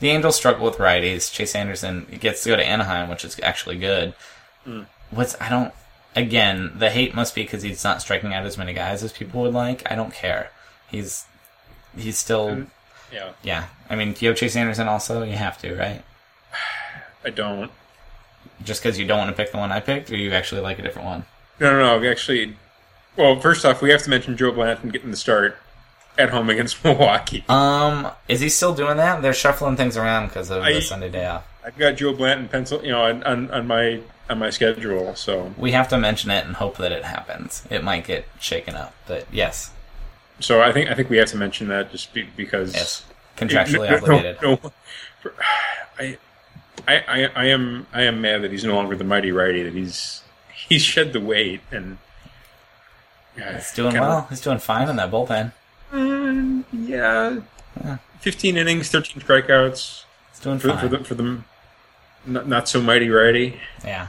[0.00, 1.32] The Angels struggle with righties.
[1.32, 4.14] Chase Anderson gets to go to Anaheim, which is actually good.
[4.64, 4.82] Hmm.
[5.10, 5.40] What's.
[5.40, 5.72] I don't.
[6.16, 9.42] Again, the hate must be because he's not striking out as many guys as people
[9.42, 9.90] would like.
[9.90, 10.50] I don't care.
[10.88, 11.24] He's.
[11.96, 12.66] He's still.
[13.12, 13.66] yeah, Yeah.
[13.88, 15.22] I mean, do you have Chase Anderson also?
[15.22, 16.02] You have to, right?
[17.24, 17.70] I don't.
[18.62, 20.78] Just because you don't want to pick the one I picked, or you actually like
[20.78, 21.24] a different one?
[21.60, 22.10] No, no, no.
[22.10, 22.56] Actually,
[23.16, 25.56] well, first off, we have to mention Joe Blanton getting the start
[26.18, 27.44] at home against Milwaukee.
[27.48, 29.22] Um, is he still doing that?
[29.22, 31.46] They're shuffling things around because of I- the Sunday day off.
[31.64, 35.14] I've got Joe Blanton pencil, you know, on, on, on my on my schedule.
[35.16, 37.62] So, We have to mention it and hope that it happens.
[37.70, 39.70] It might get shaken up, but yes,
[40.40, 43.04] so I think I think we have to mention that just be, because yes,
[43.38, 44.42] contractually No, no, obligated.
[44.42, 44.72] no.
[45.98, 46.18] I,
[46.86, 49.62] I, I, I am I am mad that he's no longer the mighty righty.
[49.62, 50.22] That he's
[50.68, 51.96] he's shed the weight and
[53.36, 54.26] He's doing well.
[54.30, 55.52] He's doing fine in that bullpen.
[55.94, 57.40] Yeah,
[57.82, 57.98] Yeah.
[58.20, 60.78] fifteen innings, thirteen strikeouts It's doing for, fine.
[60.78, 61.38] for the for the
[62.26, 63.60] not, not so mighty righty.
[63.84, 64.08] yeah.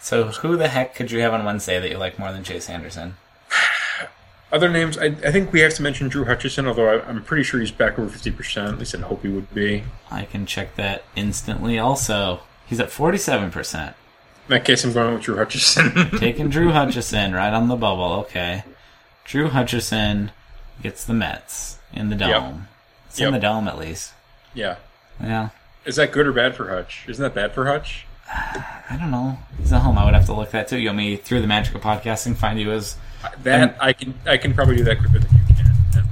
[0.00, 2.68] So who the heck could you have on Wednesday that you like more than Chase
[2.68, 3.16] Anderson?
[4.52, 7.42] Other names, I, I think we have to mention Drew Hutchison, although I, I'm pretty
[7.44, 8.68] sure he's back over fifty percent.
[8.72, 9.84] At least I hope he would be.
[10.10, 11.78] I can check that instantly.
[11.78, 13.96] Also, he's at forty-seven percent.
[14.48, 16.10] In that case, I'm going with Drew Hutchison.
[16.18, 18.12] Taking Drew Hutchison right on the bubble.
[18.24, 18.64] Okay,
[19.24, 20.32] Drew Hutchison
[20.82, 22.68] gets the Mets in the dome.
[23.08, 24.12] It's in the dome at least.
[24.54, 24.76] yeah,
[25.22, 25.50] Yeah.
[25.84, 27.04] is that good or bad for Hutch?
[27.08, 28.06] Isn't that bad for Hutch?
[28.28, 29.38] I don't know.
[29.58, 29.98] He's at home.
[29.98, 30.78] I would have to look that too.
[30.78, 34.14] You want me through the magic of podcasting find you as uh, That I can
[34.26, 36.04] I can probably do that quicker than you can.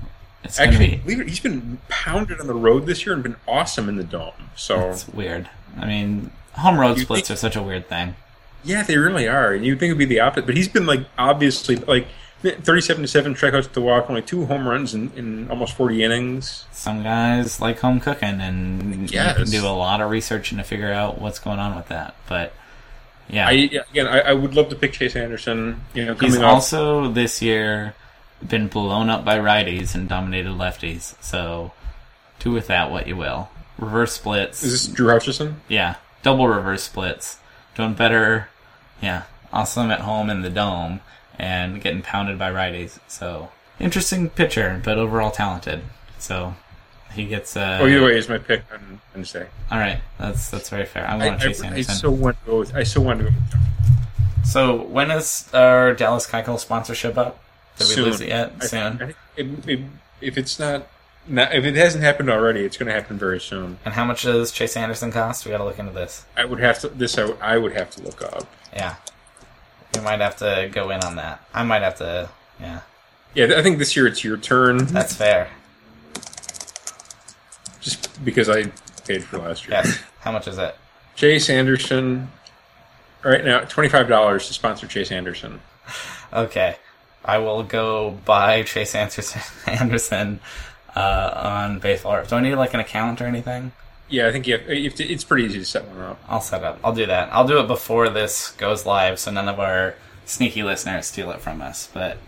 [0.45, 1.13] it's Actually, be.
[1.15, 4.33] it, he's been pounded on the road this year and been awesome in the dome.
[4.57, 5.49] So It's weird.
[5.79, 8.17] I mean, home road splits think- are such a weird thing.
[8.65, 9.53] yeah, they really are.
[9.53, 12.07] And you'd think it'd be the opposite, but he's been like obviously like
[12.43, 16.65] 37 to seven strikeouts to walk, only two home runs in, in almost 40 innings.
[16.73, 20.93] Some guys like home cooking, and you can do a lot of research to figure
[20.93, 22.15] out what's going on with that.
[22.29, 22.55] But
[23.29, 25.83] yeah, I again, I, I would love to pick Chase Anderson.
[25.93, 27.95] You know, he's off also this year
[28.47, 31.15] been blown up by righties and dominated lefties.
[31.23, 31.73] So
[32.39, 33.51] do with that what you will.
[33.79, 34.63] Reverse splits.
[34.63, 35.61] is this Drew Hutchison?
[35.69, 37.39] Yeah, double reverse splits.
[37.75, 38.49] Doing better.
[39.03, 41.01] Yeah, awesome at home in the dome
[41.41, 42.99] and getting pounded by righties.
[43.09, 45.83] So interesting pitcher, but overall talented.
[46.19, 46.55] So
[47.13, 47.57] he gets.
[47.57, 49.47] Uh, Oh, either way, is my pick on Wednesday.
[49.71, 51.07] All right, that's that's very fair.
[51.09, 51.95] I I, want Chase I, I Anderson.
[51.97, 52.59] so want to go.
[52.61, 53.31] With, I so want to go.
[54.45, 57.43] So when is our Dallas Keuchel sponsorship up?
[57.79, 58.05] Did we Soon.
[58.05, 58.53] lose it yet?
[58.61, 58.99] I Soon.
[58.99, 59.81] think- I it- it-
[60.21, 60.87] if it's not,
[61.27, 63.79] not, if it hasn't happened already, it's going to happen very soon.
[63.87, 65.47] And how much does Chase Anderson cost?
[65.47, 66.27] We got to look into this.
[66.37, 66.89] I would have to.
[66.89, 68.47] This I, I would have to look up.
[68.75, 68.97] Yeah,
[69.95, 71.45] we might have to go in on that.
[71.55, 72.29] I might have to.
[72.61, 72.81] Yeah,
[73.35, 74.87] Yeah, I think this year it's your turn.
[74.87, 75.49] that's fair.
[77.81, 78.65] just because I
[79.07, 79.73] paid for last year.
[79.83, 79.99] Yes.
[80.21, 80.77] How much is it?
[81.17, 82.31] Chase Anderson.
[83.23, 85.61] Right now, twenty five dollars to sponsor Chase Anderson.
[86.33, 86.77] Okay,
[87.25, 90.41] I will go buy Chase Anderson, Anderson
[90.97, 92.23] uh, on Baseball.
[92.25, 93.73] Do I need like an account or anything?
[94.11, 96.21] Yeah, I think you have, you have to, it's pretty easy to set one up.
[96.29, 96.81] I'll set up.
[96.83, 97.33] I'll do that.
[97.33, 99.95] I'll do it before this goes live, so none of our
[100.27, 101.89] sneaky listeners steal it from us.
[101.95, 102.19] But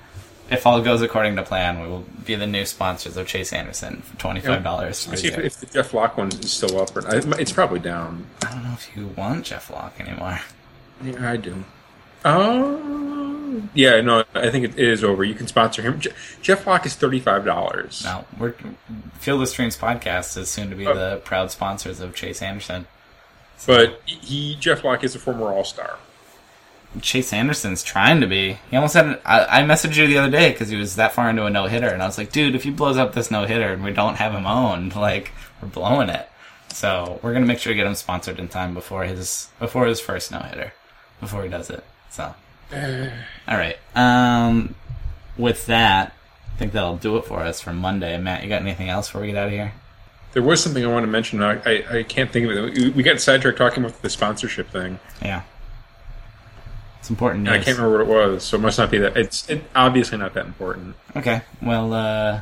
[0.49, 4.03] if all goes according to plan, we will be the new sponsors of Chase Anderson
[4.03, 5.09] for twenty five dollars.
[5.09, 6.95] Let's see if, if the Jeff Locke one is still up.
[6.97, 8.27] Or, it's probably down.
[8.47, 10.41] I don't know if you want Jeff Locke anymore.
[11.03, 11.65] Yeah, I do.
[12.25, 13.32] Oh,
[13.75, 14.01] yeah.
[14.01, 15.25] No, I think it is over.
[15.25, 16.01] You can sponsor him.
[16.01, 18.03] Je- Jeff Locke is thirty five dollars.
[18.05, 18.55] Now we're
[19.19, 20.95] Field of Streams podcast is soon to be Oh.
[20.95, 22.87] the proud sponsors of Chase Anderson.
[23.67, 25.99] But he Jeff Locke is a former All Star.
[27.01, 28.59] Chase Anderson's trying to be.
[28.71, 29.07] He almost had.
[29.07, 31.51] An, I, I messaged you the other day because he was that far into a
[31.51, 33.83] no hitter, and I was like, dude, if he blows up this no hitter and
[33.83, 35.33] we don't have him owned, like
[35.63, 36.29] we're blowing it.
[36.69, 40.01] So we're gonna make sure to get him sponsored in time before his before his
[40.01, 40.73] first no hitter,
[41.21, 41.83] before he does it.
[42.11, 42.35] So,
[43.49, 43.77] all right.
[43.95, 44.75] Um,
[45.37, 46.15] with that,
[46.55, 48.17] I think that'll do it for us for Monday.
[48.19, 49.73] Matt, you got anything else before we get out of here?
[50.33, 51.43] There was something I want to mention.
[51.43, 52.95] I, I, I can't think of it.
[52.95, 54.99] We- got sidetracked talking about the sponsorship thing.
[55.21, 55.43] Yeah,
[57.01, 57.53] it's important news.
[57.53, 59.17] I can't remember what it was, so it must not be that.
[59.17, 60.97] It's it, obviously not that important.
[61.17, 61.43] Okay.
[61.61, 62.41] Well, uh,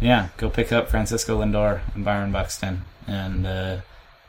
[0.00, 3.76] yeah, go pick up Francisco Lindor and Byron Buxton, and uh,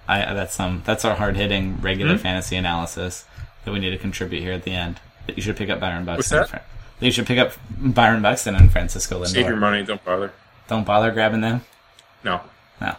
[0.07, 2.21] I that's some that's our hard hitting regular Hmm?
[2.23, 3.23] fantasy analysis
[3.63, 4.99] that we need to contribute here at the end.
[5.35, 6.45] You should pick up Byron Buxton.
[6.45, 6.61] Fra-
[6.99, 9.27] that you should pick up Byron Buxton and Francisco Lindor.
[9.27, 9.83] Save your money.
[9.83, 10.31] Don't bother.
[10.67, 11.61] Don't bother grabbing them.
[12.23, 12.41] No.
[12.79, 12.95] No.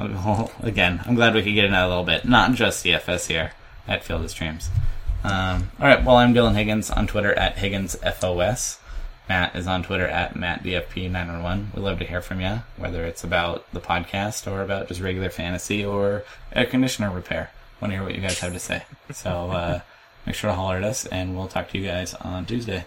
[0.00, 2.24] Well, again, I'm glad we could get in that a little bit.
[2.24, 3.52] Not just CFS here
[3.86, 4.70] at Field of Streams.
[5.22, 6.02] Um, all right.
[6.04, 8.78] Well, I'm Dylan Higgins on Twitter at HigginsFOS.
[9.28, 11.74] Matt is on Twitter at MattDFP911.
[11.74, 15.30] We love to hear from you, whether it's about the podcast or about just regular
[15.30, 17.50] fantasy or air conditioner repair.
[17.80, 18.82] Want to hear what you guys have to say.
[19.12, 19.80] So uh,
[20.26, 22.84] make sure to holler at us, and we'll talk to you guys on Tuesday.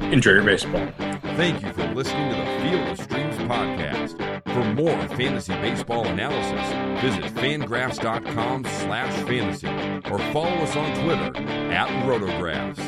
[0.00, 0.88] Enjoy your baseball.
[1.36, 4.42] Thank you for listening to the Field of Streams podcast.
[4.52, 9.68] For more fantasy baseball analysis, visit fangraphs.com slash fantasy
[10.10, 11.36] or follow us on Twitter
[11.70, 12.78] at rotographs.